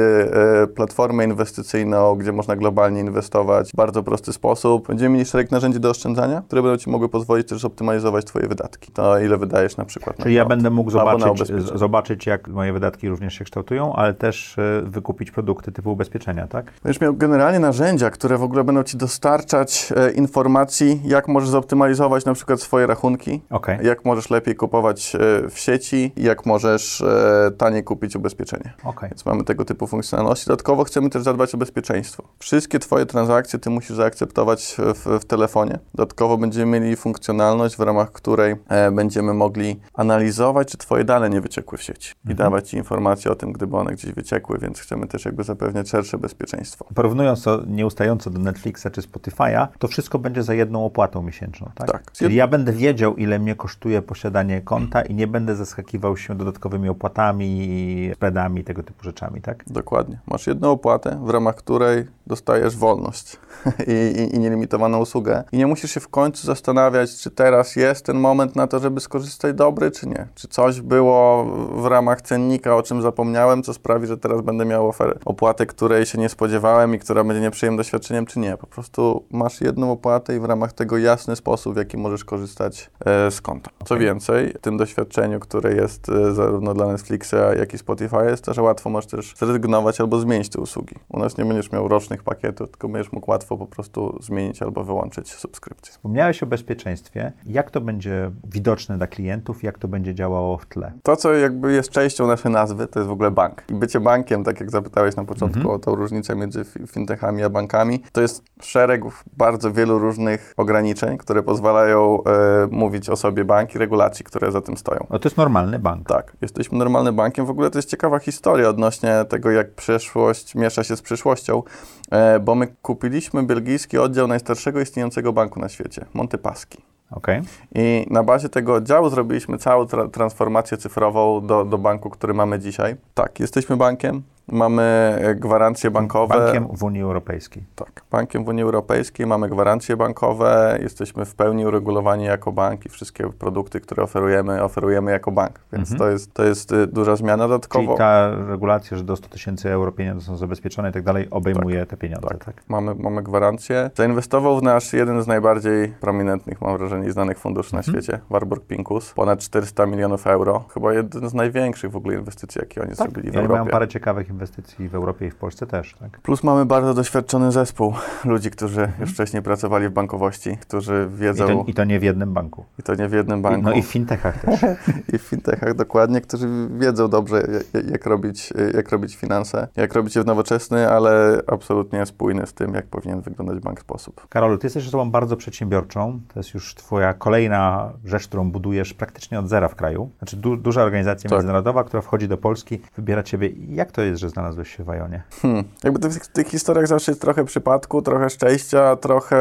e, 0.63 0.67
platformę 0.67 1.25
inwestycyjną, 1.25 2.15
gdzie 2.15 2.31
można 2.31 2.55
globalnie 2.55 3.01
inwestować 3.01 3.71
w 3.71 3.75
bardzo 3.75 4.03
prosty 4.03 4.33
sposób. 4.33 4.87
Będziemy 4.87 5.13
mieli 5.13 5.25
szereg 5.25 5.51
narzędzi 5.51 5.79
do 5.79 5.89
oszczędzania, 5.89 6.41
które 6.47 6.61
będą 6.61 6.77
ci 6.77 6.89
mogły 6.89 7.09
pozwolić 7.09 7.47
też 7.47 7.65
optymalizować 7.65 8.25
twoje 8.25 8.47
wydatki. 8.47 8.91
To 8.91 9.19
ile 9.19 9.37
wydajesz 9.37 9.77
na 9.77 9.85
przykład 9.85 10.17
na 10.19 10.23
Czyli 10.23 10.35
ja 10.35 10.41
kont. 10.41 10.49
będę 10.49 10.69
mógł 10.69 10.91
na 10.91 10.99
zobaczyć, 10.99 11.51
zobaczyć, 11.75 12.25
jak 12.25 12.47
moje 12.47 12.73
wydatki 12.73 13.09
również 13.09 13.33
się 13.33 13.45
kształtują, 13.45 13.93
ale 13.93 14.13
też 14.13 14.57
e, 14.57 14.81
wykupić 14.81 15.31
produkty 15.31 15.71
typu 15.71 15.91
ubezpieczenia, 15.91 16.47
tak? 16.47 16.71
Będziesz 16.83 17.01
miał 17.01 17.13
generalnie 17.13 17.59
narzędzia, 17.59 18.09
które 18.09 18.37
w 18.37 18.43
ogóle 18.43 18.63
będą 18.63 18.83
ci 18.83 18.97
dostarczać 18.97 19.93
e, 19.95 20.11
informacji, 20.11 20.56
jak 21.03 21.27
możesz 21.27 21.49
zoptymalizować 21.49 22.25
na 22.25 22.33
przykład 22.33 22.61
swoje 22.61 22.87
rachunki, 22.87 23.41
Okej. 23.49 23.79
jak 23.85 24.05
możesz 24.05 24.29
lepiej 24.29 24.55
kupować 24.55 25.15
e, 25.15 25.19
w 25.49 25.59
sieci, 25.59 26.11
jak 26.17 26.45
możesz 26.45 27.01
e, 27.01 27.51
taniej 27.57 27.83
kupić 27.83 28.15
ubezpieczenie. 28.15 28.73
Okej. 28.83 29.09
Więc 29.09 29.25
mamy 29.25 29.43
tego 29.43 29.65
typu 29.65 29.87
funkcjonalności. 29.87 30.45
Dodatkowo 30.47 30.83
chcemy 30.83 31.09
też 31.09 31.23
zadbać 31.23 31.55
o 31.55 31.57
bezpieczeństwo. 31.57 32.23
Wszystkie 32.39 32.79
Twoje 32.79 33.05
transakcje 33.05 33.59
Ty 33.59 33.69
musisz 33.69 33.95
zaakceptować 33.97 34.75
w, 34.77 35.19
w 35.19 35.25
telefonie. 35.25 35.79
Dodatkowo 35.95 36.37
będziemy 36.37 36.79
mieli 36.79 36.95
funkcjonalność, 36.95 37.75
w 37.77 37.79
ramach 37.79 38.11
której 38.11 38.55
e, 38.69 38.91
będziemy 38.91 39.33
mogli 39.33 39.79
analizować, 39.93 40.71
czy 40.71 40.77
Twoje 40.77 41.03
dane 41.03 41.29
nie 41.29 41.41
wyciekły 41.41 41.77
w 41.77 41.83
sieci 41.83 42.11
i 42.25 42.31
Mhm. 42.31 42.37
dawać 42.37 42.69
Ci 42.69 42.77
informacje 42.77 43.31
o 43.31 43.35
tym, 43.35 43.51
gdyby 43.51 43.77
one 43.77 43.91
gdzieś 43.91 44.11
wyciekły, 44.13 44.57
więc 44.61 44.79
chcemy 44.79 45.07
też 45.07 45.25
jakby 45.25 45.43
zapewniać 45.43 45.89
szersze 45.89 46.17
bezpieczeństwo. 46.17 46.85
Porównując 46.95 47.43
to 47.43 47.61
nieustająco 47.67 48.29
do 48.29 48.39
Netflixa 48.39 48.87
czy 48.91 49.01
Spotify'a, 49.01 49.67
to 49.79 49.87
wszystko 49.87 50.19
będzie 50.19 50.43
za 50.47 50.53
jedną 50.53 50.85
opłatą 50.85 51.21
miesięczną, 51.21 51.71
tak? 51.75 51.91
Tak. 51.91 52.11
Czyli 52.11 52.35
ja 52.35 52.47
będę 52.47 52.73
wiedział, 52.73 53.15
ile 53.15 53.39
mnie 53.39 53.55
kosztuje 53.55 54.01
posiadanie 54.01 54.61
konta 54.61 55.01
i 55.01 55.13
nie 55.13 55.27
będę 55.27 55.55
zaskakiwał 55.55 56.17
się 56.17 56.35
dodatkowymi 56.35 56.89
opłatami, 56.89 58.11
spreadami, 58.13 58.63
tego 58.63 58.83
typu 58.83 59.03
rzeczami, 59.03 59.41
tak? 59.41 59.63
Dokładnie. 59.67 60.19
Masz 60.27 60.47
jedną 60.47 60.71
opłatę, 60.71 61.19
w 61.23 61.29
ramach 61.29 61.55
której 61.55 62.05
dostajesz 62.27 62.77
wolność 62.77 63.37
i, 63.87 64.19
i, 64.21 64.35
i 64.35 64.39
nielimitowaną 64.39 64.99
usługę. 64.99 65.43
I 65.51 65.57
nie 65.57 65.67
musisz 65.67 65.91
się 65.91 65.99
w 65.99 66.07
końcu 66.07 66.47
zastanawiać, 66.47 67.15
czy 67.17 67.31
teraz 67.31 67.75
jest 67.75 68.05
ten 68.05 68.17
moment 68.17 68.55
na 68.55 68.67
to, 68.67 68.79
żeby 68.79 68.99
skorzystać 68.99 69.55
dobry, 69.55 69.91
czy 69.91 70.07
nie. 70.07 70.27
Czy 70.35 70.47
coś 70.47 70.81
było 70.81 71.45
w 71.71 71.85
ramach 71.85 72.21
cennika, 72.21 72.75
o 72.75 72.83
czym 72.83 73.01
zapomniałem, 73.01 73.63
co 73.63 73.73
sprawi, 73.73 74.07
że 74.07 74.17
teraz 74.17 74.41
będę 74.41 74.65
miał 74.65 74.91
ofer- 74.91 75.17
opłatę, 75.25 75.65
której 75.65 76.05
się 76.05 76.17
nie 76.17 76.29
spodziewałem 76.29 76.95
i 76.95 76.99
która 76.99 77.23
będzie 77.23 77.41
nieprzyjemnym 77.41 77.77
doświadczeniem, 77.77 78.25
czy 78.25 78.39
nie. 78.39 78.57
Po 78.57 78.67
prostu 78.67 79.23
masz 79.31 79.61
jedną 79.61 79.91
opłatę 79.91 80.35
i 80.35 80.36
w 80.39 80.45
ramach 80.45 80.73
tego 80.73 80.97
jasny 80.97 81.35
sposób, 81.35 81.73
w 81.73 81.77
jaki 81.77 81.97
możesz 81.97 82.25
korzystać 82.25 82.89
e, 83.05 83.31
z 83.31 83.41
konta. 83.41 83.71
Co 83.85 83.97
więcej, 83.97 84.53
w 84.53 84.57
tym 84.61 84.77
doświadczeniu, 84.77 85.39
które 85.39 85.73
jest 85.75 86.09
e, 86.09 86.33
zarówno 86.33 86.73
dla 86.73 86.87
Netflixa, 86.87 87.35
jak 87.59 87.73
i 87.73 87.77
Spotify, 87.77 88.25
jest 88.29 88.43
to, 88.43 88.53
że 88.53 88.61
łatwo 88.61 88.89
możesz 88.89 89.07
też 89.11 89.33
zrezygnować 89.37 90.01
albo 90.01 90.19
zmienić 90.19 90.49
te 90.49 90.59
usługi. 90.61 90.95
U 91.09 91.19
nas 91.19 91.37
nie 91.37 91.45
będziesz 91.45 91.71
miał 91.71 91.87
rocznych 91.87 92.23
pakietów, 92.23 92.69
tylko 92.71 92.89
będziesz 92.89 93.11
mógł 93.11 93.31
łatwo 93.31 93.57
po 93.57 93.65
prostu 93.67 94.17
zmienić 94.21 94.61
albo 94.61 94.83
wyłączyć 94.83 95.33
subskrypcję. 95.33 95.91
Wspomniałeś 95.91 96.43
o 96.43 96.45
bezpieczeństwie. 96.45 97.31
Jak 97.45 97.71
to 97.71 97.81
będzie 97.81 98.31
widoczne 98.43 98.97
dla 98.97 99.07
klientów? 99.07 99.63
Jak 99.63 99.79
to 99.79 99.87
będzie 99.87 100.15
działało 100.15 100.57
w 100.57 100.65
tle? 100.65 100.91
To, 101.03 101.15
co 101.15 101.33
jakby 101.33 101.73
jest 101.73 101.89
częścią 101.89 102.27
naszej 102.27 102.51
nazwy, 102.51 102.87
to 102.87 102.99
jest 102.99 103.09
w 103.09 103.11
ogóle 103.11 103.31
bank. 103.31 103.63
I 103.69 103.73
bycie 103.73 103.99
bankiem, 103.99 104.43
tak 104.43 104.59
jak 104.59 104.71
zapytałeś 104.71 105.15
na 105.15 105.23
początku 105.25 105.59
Mhm. 105.59 105.75
o 105.75 105.79
tą 105.79 105.95
różnicę 105.95 106.35
między 106.35 106.61
fi- 106.65 106.87
fintechami 106.87 107.43
a 107.43 107.49
bankami, 107.49 108.03
to 108.11 108.21
jest 108.21 108.43
szereg 108.61 109.01
bardzo 109.37 109.71
wielu 109.73 109.99
różnych 109.99 110.26
ograniczeń, 110.57 111.17
które 111.17 111.43
pozwalają 111.43 112.23
e, 112.23 112.67
mówić 112.71 113.09
o 113.09 113.15
sobie 113.15 113.45
bank 113.45 113.75
i 113.75 113.77
regulacji, 113.77 114.25
które 114.25 114.51
za 114.51 114.61
tym 114.61 114.77
stoją. 114.77 115.07
No 115.09 115.19
to 115.19 115.27
jest 115.29 115.37
normalny 115.37 115.79
bank. 115.79 116.07
Tak, 116.07 116.37
jesteśmy 116.41 116.77
normalnym 116.77 117.15
bankiem. 117.15 117.45
W 117.45 117.49
ogóle 117.49 117.69
to 117.69 117.77
jest 117.77 117.89
ciekawa 117.89 118.19
historia 118.19 118.69
odnośnie 118.69 119.25
tego, 119.29 119.51
jak 119.51 119.73
przeszłość 119.73 120.55
miesza 120.55 120.83
się 120.83 120.95
z 120.95 121.01
przyszłością, 121.01 121.63
e, 122.11 122.39
bo 122.39 122.55
my 122.55 122.67
kupiliśmy 122.81 123.43
belgijski 123.43 123.97
oddział 123.97 124.27
najstarszego 124.27 124.81
istniejącego 124.81 125.33
banku 125.33 125.59
na 125.59 125.69
świecie, 125.69 126.05
Montepaschi. 126.13 126.77
Okej. 127.11 127.41
I 127.75 128.07
na 128.09 128.23
bazie 128.23 128.49
tego 128.49 128.73
oddziału 128.73 129.09
zrobiliśmy 129.09 129.57
całą 129.57 129.83
tra- 129.83 130.09
transformację 130.09 130.77
cyfrową 130.77 131.47
do, 131.47 131.65
do 131.65 131.77
banku, 131.77 132.09
który 132.09 132.33
mamy 132.33 132.59
dzisiaj. 132.59 132.95
Tak, 133.13 133.39
jesteśmy 133.39 133.77
bankiem, 133.77 134.23
mamy 134.51 134.81
e, 135.21 135.35
gwarancje 135.35 135.91
bankowe. 135.91 136.35
Bankiem 136.39 136.67
w 136.77 136.83
Unii 136.83 137.01
Europejskiej. 137.01 137.63
Tak, 137.75 138.01
bankiem 138.11 138.45
w 138.45 138.47
Unii 138.47 138.63
Europejskiej, 138.63 139.25
mamy 139.27 139.49
gwarancje 139.49 139.97
bankowe, 139.97 140.77
jesteśmy 140.81 141.25
w 141.25 141.35
pełni 141.35 141.65
uregulowani 141.65 142.23
jako 142.25 142.51
bank 142.51 142.85
i 142.85 142.89
wszystkie 142.89 143.29
produkty, 143.29 143.79
które 143.81 144.03
oferujemy, 144.03 144.63
oferujemy 144.63 145.11
jako 145.11 145.31
bank, 145.31 145.59
więc 145.73 145.91
Mhm. 145.91 145.99
to, 145.99 146.09
jest, 146.11 146.33
to 146.33 146.43
jest 146.43 146.71
y, 146.71 146.87
duża 146.87 147.15
zmiana 147.15 147.43
Czyli 147.43 147.49
dodatkowo. 147.49 147.95
ta 147.97 148.29
regulacja, 148.47 148.97
że 148.97 149.03
do 149.03 149.15
100 149.15 149.29
tysięcy 149.29 149.71
euro 149.71 149.91
pieniądze 149.91 150.25
są 150.25 150.37
zabezpieczone 150.37 150.89
i 150.89 150.93
tak 150.93 151.03
dalej, 151.03 151.27
obejmuje 151.31 151.85
te 151.85 151.97
pieniądze, 151.97 152.27
tak? 152.45 152.63
Mamy, 152.67 152.95
mamy 152.95 153.23
gwarancję. 153.23 153.89
Zainwestował 153.95 154.59
w 154.59 154.63
nasz 154.63 154.93
jeden 154.93 155.21
z 155.21 155.27
najbardziej 155.27 155.87
prominentnych, 155.87 156.61
mam 156.61 156.77
wrażenie, 156.77 157.11
znanych 157.11 157.39
funduszy 157.39 157.73
na 157.73 157.79
Mhm. 157.79 157.93
świecie, 157.97 158.19
Warburg 158.29 158.65
Pincus. 158.65 159.13
Ponad 159.13 159.39
400 159.39 159.85
milionów 159.85 160.27
euro. 160.27 160.63
Chyba 160.73 160.93
jeden 160.93 161.29
z 161.29 161.33
największych 161.33 161.91
w 161.91 161.95
ogóle 161.95 162.15
inwestycji, 162.15 162.59
jakie 162.61 162.81
oni 162.81 162.95
zrobili 162.95 163.31
w 163.31 163.35
I 163.35 163.37
oni 163.37 163.47
mają 163.47 163.57
Europie. 163.59 163.71
parę 163.71 163.87
ciekawych 163.87 164.29
inwestycji 164.41 164.89
w 164.89 164.95
Europie 164.95 165.27
i 165.27 165.31
w 165.31 165.35
Polsce 165.35 165.67
też, 165.67 165.95
tak? 165.99 166.19
Plus 166.21 166.43
mamy 166.43 166.65
bardzo 166.65 166.93
doświadczony 166.93 167.51
zespół 167.51 167.93
ludzi, 168.25 168.51
którzy 168.51 168.91
już 168.99 169.13
wcześniej 169.13 169.43
pracowali 169.43 169.89
w 169.89 169.91
bankowości, 169.91 170.57
którzy 170.61 170.93
Mhm. 170.93 171.15
I 171.15 171.21
wiedzą, 171.21 171.47
to, 171.47 171.63
I 171.67 171.73
to 171.73 171.83
nie 171.83 171.99
w 171.99 172.03
jednym 172.03 172.33
banku. 172.33 172.65
i 172.79 172.83
to 172.83 172.95
nie 172.95 173.07
w 173.09 173.13
jednym 173.13 173.41
banku. 173.41 173.61
No 173.61 173.71
i 173.73 173.81
w 173.81 173.85
fintechach 173.85 174.41
też. 174.45 174.59
i 175.13 175.17
w 175.17 175.21
fintechach 175.21 175.73
dokładnie, 175.73 176.21
którzy 176.21 176.47
wiedzą 176.79 177.07
dobrze, 177.09 177.43
jak, 177.73 177.85
jak, 177.85 178.05
robić, 178.05 178.53
jak 178.73 178.89
robić 178.91 179.15
finanse, 179.15 179.67
jak 179.75 179.93
robić 179.93 180.15
je 180.15 180.23
w 180.23 180.25
nowoczesny, 180.25 180.89
ale 180.89 181.41
absolutnie 181.47 182.05
spójny 182.05 182.47
z 182.47 182.53
tym, 182.53 182.73
jak 182.73 182.85
powinien 182.87 183.21
wyglądać 183.21 183.59
bank 183.59 183.79
sposób. 183.81 184.27
Karolu, 184.29 184.57
ty 184.57 184.65
jesteś 184.67 184.87
osobą 184.87 185.11
bardzo 185.11 185.37
przedsiębiorczą. 185.37 186.19
To 186.33 186.39
jest 186.39 186.53
już 186.53 186.75
twoja 186.75 187.13
kolejna 187.13 187.93
rzecz, 188.05 188.27
którą 188.27 188.51
budujesz 188.51 188.93
praktycznie 188.93 189.39
od 189.39 189.49
zera 189.49 189.67
w 189.67 189.75
kraju. 189.75 190.09
Znaczy 190.17 190.37
du 190.37 190.57
duża 190.57 190.83
organizacja 190.83 191.29
Tak. 191.29 191.37
międzynarodowa, 191.37 191.83
która 191.83 192.01
wchodzi 192.01 192.27
do 192.27 192.37
Polski, 192.37 192.81
wybiera 192.95 193.23
ciebie. 193.23 193.49
Jak 193.69 193.91
to 193.91 194.01
jest, 194.01 194.21
że 194.21 194.26
znalazłeś 194.29 194.75
się 194.77 194.83
w 194.83 194.89
Ajonie? 194.89 195.23
Hmm. 195.41 195.63
Jakby 195.83 196.09
w 196.09 196.27
tych, 196.27 196.47
historiach 196.47 196.87
zawsze 196.87 197.11
jest 197.11 197.21
trochę 197.21 197.45
przypadku, 197.45 198.01
trochę 198.01 198.29
szczęścia, 198.29 198.95
trochę 198.95 199.37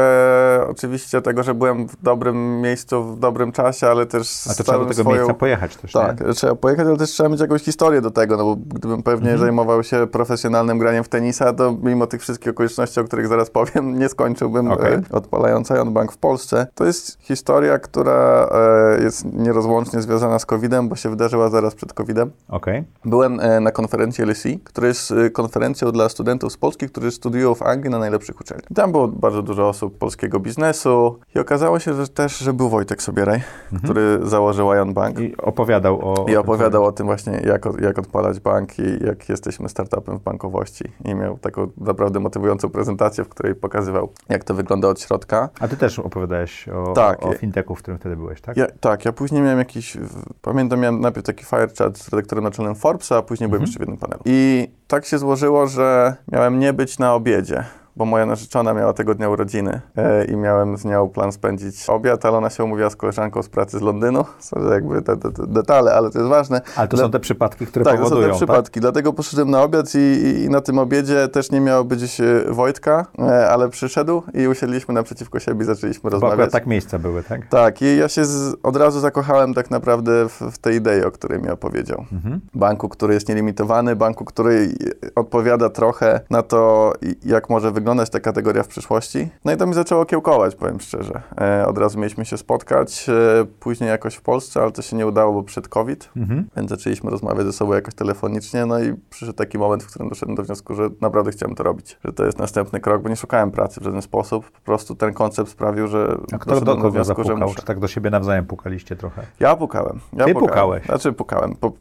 oczywiście 0.69 1.21
tego, 1.21 1.43
że 1.43 1.53
byłem 1.53 1.87
w 1.87 2.03
dobrym 2.03 2.61
miejscu, 2.61 3.03
w 3.03 3.19
dobrym 3.19 3.51
czasie, 3.51 3.87
ale 3.87 4.05
też 4.05 4.47
A 4.51 4.53
to 4.53 4.63
trzeba 4.63 4.77
do 4.79 4.85
tego 4.85 5.01
swoją... 5.01 5.15
miejsca 5.15 5.33
pojechać 5.33 5.75
też, 5.75 5.91
Tak, 5.91 6.27
nie? 6.27 6.33
trzeba 6.33 6.55
pojechać, 6.55 6.87
ale 6.87 6.97
też 6.97 7.09
trzeba 7.09 7.29
mieć 7.29 7.39
jakąś 7.41 7.61
historię 7.63 8.01
do 8.01 8.11
tego, 8.11 8.37
no 8.37 8.43
bo 8.43 8.55
gdybym 8.55 9.03
pewnie 9.03 9.27
Mhm. 9.31 9.39
zajmował 9.39 9.83
się 9.83 10.07
profesjonalnym 10.07 10.79
graniem 10.79 11.03
w 11.03 11.09
tenisa, 11.09 11.53
to 11.53 11.75
mimo 11.83 12.07
tych 12.07 12.21
wszystkich 12.21 12.49
okoliczności, 12.51 12.99
o 12.99 13.03
których 13.03 13.27
zaraz 13.27 13.49
powiem, 13.49 13.67
nie 13.99 14.09
skończyłbym 14.09 14.71
e, 14.71 14.75
odpalając 15.11 15.69
Ion 15.69 15.93
Bank 15.93 16.11
w 16.11 16.17
Polsce. 16.17 16.67
To 16.75 16.85
jest 16.85 17.17
historia, 17.21 17.79
która 17.79 18.49
e, 18.97 19.03
jest 19.03 19.25
nierozłącznie 19.33 20.01
związana 20.01 20.39
z 20.39 20.45
COVID-em, 20.45 20.89
bo 20.89 20.95
się 20.95 21.09
wydarzyła 21.09 21.49
zaraz 21.49 21.75
przed 21.75 21.93
COVID-em. 21.93 22.31
Okej. 22.49 22.83
Byłem 23.05 23.39
e, 23.39 23.59
na 23.59 23.71
konferencji 23.71 24.23
LSE, 24.25 24.49
która 24.77 24.87
jest 24.87 25.11
y, 25.11 25.29
konferencją 25.29 25.91
dla 25.91 26.09
studentów 26.09 26.53
z 26.53 26.57
Polski, 26.57 26.89
którzy 26.89 27.11
studiują 27.11 27.55
w 27.55 27.61
Anglii 27.61 27.91
na 27.91 27.99
najlepszych 27.99 28.41
uczelniach. 28.41 28.67
Tam 28.75 28.91
było 28.91 29.07
bardzo 29.07 29.41
dużo 29.41 29.69
osób 29.69 29.97
polskiego 29.97 30.39
biznesu 30.39 31.19
i 31.35 31.39
okazało 31.39 31.79
się 31.79 31.93
że 31.93 32.07
też, 32.07 32.37
że 32.37 32.53
był 32.53 32.69
Wojtek 32.69 33.01
Sobieraj, 33.01 33.41
który 33.83 34.19
założył 34.23 34.73
Ion 34.73 34.93
Bank. 34.93 35.19
I 35.19 35.37
opowiadał 35.37 35.99
o... 36.13 36.25
I 36.29 36.35
opowiadał 36.35 36.85
o 36.85 36.91
tym 36.91 37.05
właśnie, 37.05 37.41
jak, 37.45 37.65
jak 37.81 37.99
odpalać 37.99 38.39
bank 38.39 38.79
i 38.79 39.05
jak 39.05 39.29
jesteśmy 39.29 39.69
startupem 39.69 40.19
w 40.19 40.23
bankowości. 40.23 40.83
I 41.05 41.15
miał 41.15 41.37
taką 41.37 41.67
naprawdę 41.77 42.19
motywującą 42.19 42.69
prezentację, 42.69 43.23
w 43.23 43.29
której 43.29 43.55
pokazywał, 43.55 44.09
jak 44.29 44.43
to 44.43 44.53
wygląda 44.53 44.87
od 44.87 45.01
środka. 45.01 45.49
A 45.59 45.67
ty 45.67 45.77
też 45.77 45.99
opowiadałeś 45.99 46.69
o, 46.69 46.93
Tak. 46.93 47.25
o 47.25 47.33
fintechu, 47.33 47.75
w 47.75 47.79
którym 47.79 47.99
wtedy 47.99 48.15
byłeś, 48.15 48.41
tak? 48.41 48.57
Ja, 48.57 48.67
tak, 48.79 49.05
ja 49.05 49.11
później 49.11 49.41
miałem 49.41 49.59
jakiś, 49.59 49.97
pamiętam, 50.41 50.79
miałem 50.79 50.99
najpierw 50.99 51.25
taki 51.25 51.45
fire 51.45 51.67
chat 51.77 51.97
z 51.97 52.09
redaktorem 52.09 52.43
naczelnym 52.43 52.75
Forbesa, 52.75 53.17
a 53.17 53.21
później 53.21 53.49
byłem 53.49 53.61
jeszcze 53.61 53.77
w 53.77 53.81
jednym 53.81 53.97
panelu. 53.97 54.21
I 54.25 54.66
tak 54.87 55.05
się 55.05 55.17
złożyło, 55.17 55.67
że 55.67 56.15
miałem 56.31 56.59
nie 56.59 56.73
być 56.73 56.99
na 56.99 57.13
obiedzie. 57.13 57.63
Bo 57.97 58.05
moja 58.05 58.25
narzeczona 58.25 58.73
miała 58.73 58.93
tego 58.93 59.15
dnia 59.15 59.29
urodziny 59.29 59.81
e, 59.95 60.25
i 60.25 60.35
miałem 60.35 60.77
z 60.77 60.85
nią 60.85 61.09
plan 61.09 61.31
spędzić 61.31 61.89
obiad, 61.89 62.25
ale 62.25 62.37
ona 62.37 62.49
się 62.49 62.63
umówiła 62.63 62.89
z 62.89 62.95
koleżanką 62.95 63.43
z 63.43 63.49
pracy 63.49 63.79
z 63.79 63.81
Londynu. 63.81 64.25
Sorry, 64.39 64.69
jakby 64.69 65.01
te, 65.01 65.17
te, 65.17 65.31
te 65.31 65.47
detale, 65.47 65.93
ale 65.93 66.09
to 66.11 66.19
jest 66.19 66.29
ważne. 66.29 66.61
Ale 66.75 66.87
to 66.87 66.97
Dla- 66.97 67.05
są 67.05 67.11
te 67.11 67.19
przypadki, 67.19 67.65
które 67.67 67.85
Tak, 67.85 67.93
to 67.93 68.03
są 68.03 68.03
powodują, 68.09 68.29
te 68.29 68.35
przypadki. 68.35 68.79
Dlatego 68.79 69.13
poszedłem 69.13 69.51
na 69.51 69.61
obiad 69.63 69.95
i, 69.95 69.97
i, 69.97 70.43
i 70.43 70.49
na 70.49 70.61
tym 70.61 70.79
obiedzie 70.79 71.27
też 71.27 71.51
nie 71.51 71.61
miało 71.61 71.83
być 71.83 72.21
e, 72.21 72.51
Wojtka, 72.51 73.05
e, 73.19 73.49
ale 73.49 73.69
przyszedł 73.69 74.23
i 74.33 74.47
usiedliśmy 74.47 74.93
naprzeciwko 74.93 75.39
siebie 75.39 75.61
i 75.61 75.65
zaczęliśmy 75.65 76.01
Bo 76.03 76.09
rozmawiać. 76.09 76.33
akurat 76.33 76.51
tak 76.51 76.67
miejsca 76.67 76.99
były, 76.99 77.23
tak? 77.23 77.47
Tak, 77.49 77.81
i 77.81 77.97
ja 77.97 78.09
się 78.09 78.25
z, 78.25 78.55
od 78.63 78.75
razu 78.75 78.99
zakochałem 78.99 79.53
tak 79.53 79.71
naprawdę 79.71 80.29
w, 80.29 80.41
w 80.51 80.57
tej 80.57 80.75
idei, 80.75 81.03
o 81.03 81.11
której 81.11 81.39
mi 81.41 81.49
opowiedział. 81.49 82.05
Mhm. 82.13 82.41
Banku, 82.53 82.89
który 82.89 83.13
jest 83.13 83.29
nielimitowany, 83.29 83.95
banku, 83.95 84.25
który 84.25 84.69
odpowiada 85.15 85.69
trochę 85.69 86.19
na 86.29 86.41
to, 86.43 86.93
jak 87.25 87.49
może 87.49 87.71
wyglądać 87.71 87.86
ta 87.95 88.19
kategoria 88.19 88.63
w 88.63 88.67
przyszłości. 88.67 89.29
No 89.45 89.51
i 89.53 89.57
to 89.57 89.67
mi 89.67 89.73
zaczęło 89.73 90.05
kiełkować, 90.05 90.55
powiem 90.55 90.79
szczerze. 90.79 91.21
E, 91.41 91.67
od 91.67 91.77
razu 91.77 91.99
mieliśmy 91.99 92.25
się 92.25 92.37
spotkać, 92.37 93.09
e, 93.09 93.45
później 93.59 93.89
jakoś 93.89 94.15
w 94.15 94.21
Polsce, 94.21 94.61
ale 94.61 94.71
to 94.71 94.81
się 94.81 94.95
nie 94.95 95.07
udało, 95.07 95.33
bo 95.33 95.43
przed 95.43 95.67
COVID. 95.67 96.09
Mhm. 96.17 96.47
Więc 96.57 96.69
zaczęliśmy 96.69 97.11
rozmawiać 97.11 97.45
ze 97.45 97.53
sobą 97.53 97.73
jakoś 97.73 97.93
telefonicznie, 97.93 98.65
no 98.65 98.79
i 98.79 98.93
przyszedł 99.09 99.37
taki 99.37 99.57
moment, 99.57 99.83
w 99.83 99.87
którym 99.87 100.09
doszedłem 100.09 100.35
do 100.35 100.43
wniosku, 100.43 100.75
że 100.75 100.89
naprawdę 101.01 101.31
chciałem 101.31 101.55
to 101.55 101.63
robić. 101.63 101.97
Że 102.05 102.13
to 102.13 102.25
jest 102.25 102.39
następny 102.39 102.79
krok, 102.79 103.01
bo 103.01 103.09
nie 103.09 103.15
szukałem 103.15 103.51
pracy 103.51 103.81
w 103.81 103.83
żaden 103.83 104.01
sposób. 104.01 104.51
Po 104.51 104.61
prostu 104.61 104.95
ten 104.95 105.13
koncept 105.13 105.49
sprawił, 105.49 105.87
że 105.87 106.17
A 106.31 106.37
kto 106.37 106.61
do 106.61 106.75
kogo 106.75 106.91
wniosku, 106.91 107.23
że 107.23 107.27
zapukał? 107.27 107.47
muszę. 107.47 107.59
Czy 107.59 107.65
tak 107.65 107.79
do 107.79 107.87
siebie 107.87 108.09
nawzajem 108.09 108.45
pukaliście 108.45 108.95
trochę? 108.95 109.21
Ja 109.39 109.55
pukałem. 109.55 109.99
Ja 110.13 110.25
Ty 110.25 110.33
pukałem. 110.33 110.49
pukałeś? 110.49 110.85
Znaczy 110.85 111.13
pukałem. 111.13 111.55
Po, 111.55 111.71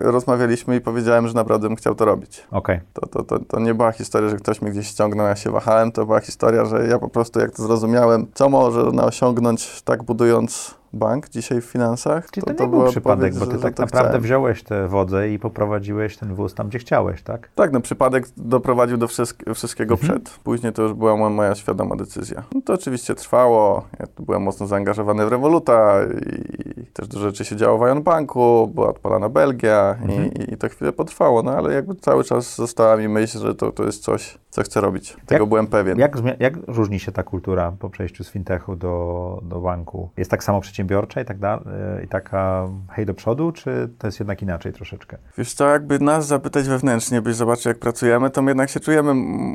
rozmawialiśmy 0.00 0.76
i 0.76 0.80
powiedziałem, 0.80 1.28
że 1.28 1.34
naprawdę 1.34 1.68
bym 1.68 1.76
chciał 1.76 1.94
to 1.94 2.04
robić. 2.04 2.46
Okej. 2.50 2.80
To, 2.92 3.06
to, 3.06 3.22
to, 3.22 3.38
to 3.38 3.60
nie 3.60 3.74
była 3.74 3.92
historia, 3.92 4.28
że 4.30 4.36
ktoś 4.36 4.62
mnie 4.62 4.70
gdzieś 4.70 4.86
ściągnął, 4.86 5.26
ja 5.26 5.36
się 5.36 5.45
wahałem. 5.50 5.92
To 5.92 6.06
była 6.06 6.20
historia, 6.20 6.64
że 6.64 6.86
ja 6.86 6.98
po 6.98 7.08
prostu 7.08 7.40
jak 7.40 7.50
to 7.50 7.62
zrozumiałem, 7.62 8.26
co 8.34 8.48
można 8.48 9.04
osiągnąć 9.04 9.82
tak 9.82 10.02
budując 10.02 10.74
bank 10.96 11.28
dzisiaj 11.28 11.60
w 11.60 11.64
finansach. 11.64 12.30
Czyli 12.30 12.46
to, 12.46 12.64
nie 12.64 12.70
była 12.70 12.82
był 12.82 12.90
przypadek, 12.90 13.34
bo 13.34 13.46
ty 13.46 13.58
tak 13.58 13.74
to 13.74 13.82
naprawdę 13.82 14.08
chciałem. 14.08 14.22
wziąłeś 14.22 14.62
tę 14.62 14.88
wodę 14.88 15.30
i 15.30 15.38
poprowadziłeś 15.38 16.16
ten 16.16 16.34
wóz 16.34 16.54
tam, 16.54 16.68
gdzie 16.68 16.78
chciałeś, 16.78 17.22
tak? 17.22 17.48
Tak, 17.54 17.72
no 17.72 17.80
przypadek 17.80 18.24
doprowadził 18.36 18.96
do 18.96 19.06
wszystk- 19.06 19.54
wszystkiego 19.54 19.94
Mhm. 19.94 20.12
przed. 20.22 20.38
Później 20.38 20.72
to 20.72 20.82
już 20.82 20.92
była 20.92 21.16
mo- 21.16 21.30
moja 21.30 21.54
świadoma 21.54 21.96
decyzja. 21.96 22.42
No 22.54 22.60
to 22.64 22.72
oczywiście 22.74 23.14
trwało. 23.14 23.84
Ja 24.00 24.06
byłem 24.18 24.42
mocno 24.42 24.66
zaangażowany 24.66 25.26
w 25.26 25.28
Revoluta 25.28 25.94
i 26.04 26.86
też 26.92 27.08
dużo 27.08 27.26
rzeczy 27.26 27.44
się 27.44 27.56
działo 27.56 27.78
w 27.78 27.82
Ion 27.88 28.02
Banku, 28.02 28.70
była 28.74 28.88
odpalana 28.88 29.28
Belgia 29.28 29.96
Mhm. 30.02 30.32
i, 30.34 30.52
i 30.54 30.56
to 30.56 30.68
chwilę 30.68 30.92
potrwało, 30.92 31.42
no 31.42 31.50
ale 31.50 31.74
jakby 31.74 31.94
cały 31.94 32.24
czas 32.24 32.54
została 32.56 32.96
mi 32.96 33.08
myśl, 33.08 33.38
że 33.38 33.54
to, 33.54 33.72
to 33.72 33.84
jest 33.84 34.02
coś, 34.02 34.38
co 34.50 34.62
chcę 34.62 34.80
robić. 34.80 35.16
Tego 35.26 35.42
Jak- 35.44 35.48
byłem 35.48 35.66
pewien. 35.66 35.98
Jak, 35.98 36.16
jak 36.40 36.54
różni 36.66 37.00
się 37.00 37.12
ta 37.12 37.22
kultura 37.22 37.72
po 37.78 37.90
przejściu 37.90 38.24
z 38.24 38.30
fintechu 38.30 38.76
do, 38.76 39.38
do 39.42 39.60
banku? 39.60 40.10
Jest 40.16 40.30
tak 40.30 40.44
samo 40.44 40.60
przedsiębiorcza 40.86 41.20
i 41.20 41.24
tak 41.24 41.38
dalej, 41.38 41.64
i 42.04 42.08
taka 42.08 42.68
hej 42.90 43.06
do 43.06 43.14
przodu, 43.14 43.52
czy 43.52 43.88
to 43.98 44.06
jest 44.06 44.20
jednak 44.20 44.42
inaczej 44.42 44.72
troszeczkę? 44.72 45.16
Wiesz 45.38 45.54
co, 45.54 45.68
jakby 45.68 45.98
nas 45.98 46.26
zapytać 46.26 46.68
wewnętrznie, 46.68 47.22
byś 47.22 47.34
zobaczył 47.34 47.70
jak 47.70 47.78
pracujemy, 47.78 48.30
to 48.30 48.42
my 48.42 48.50
jednak 48.50 48.70
się 48.70 48.80
czujemy 48.80 49.12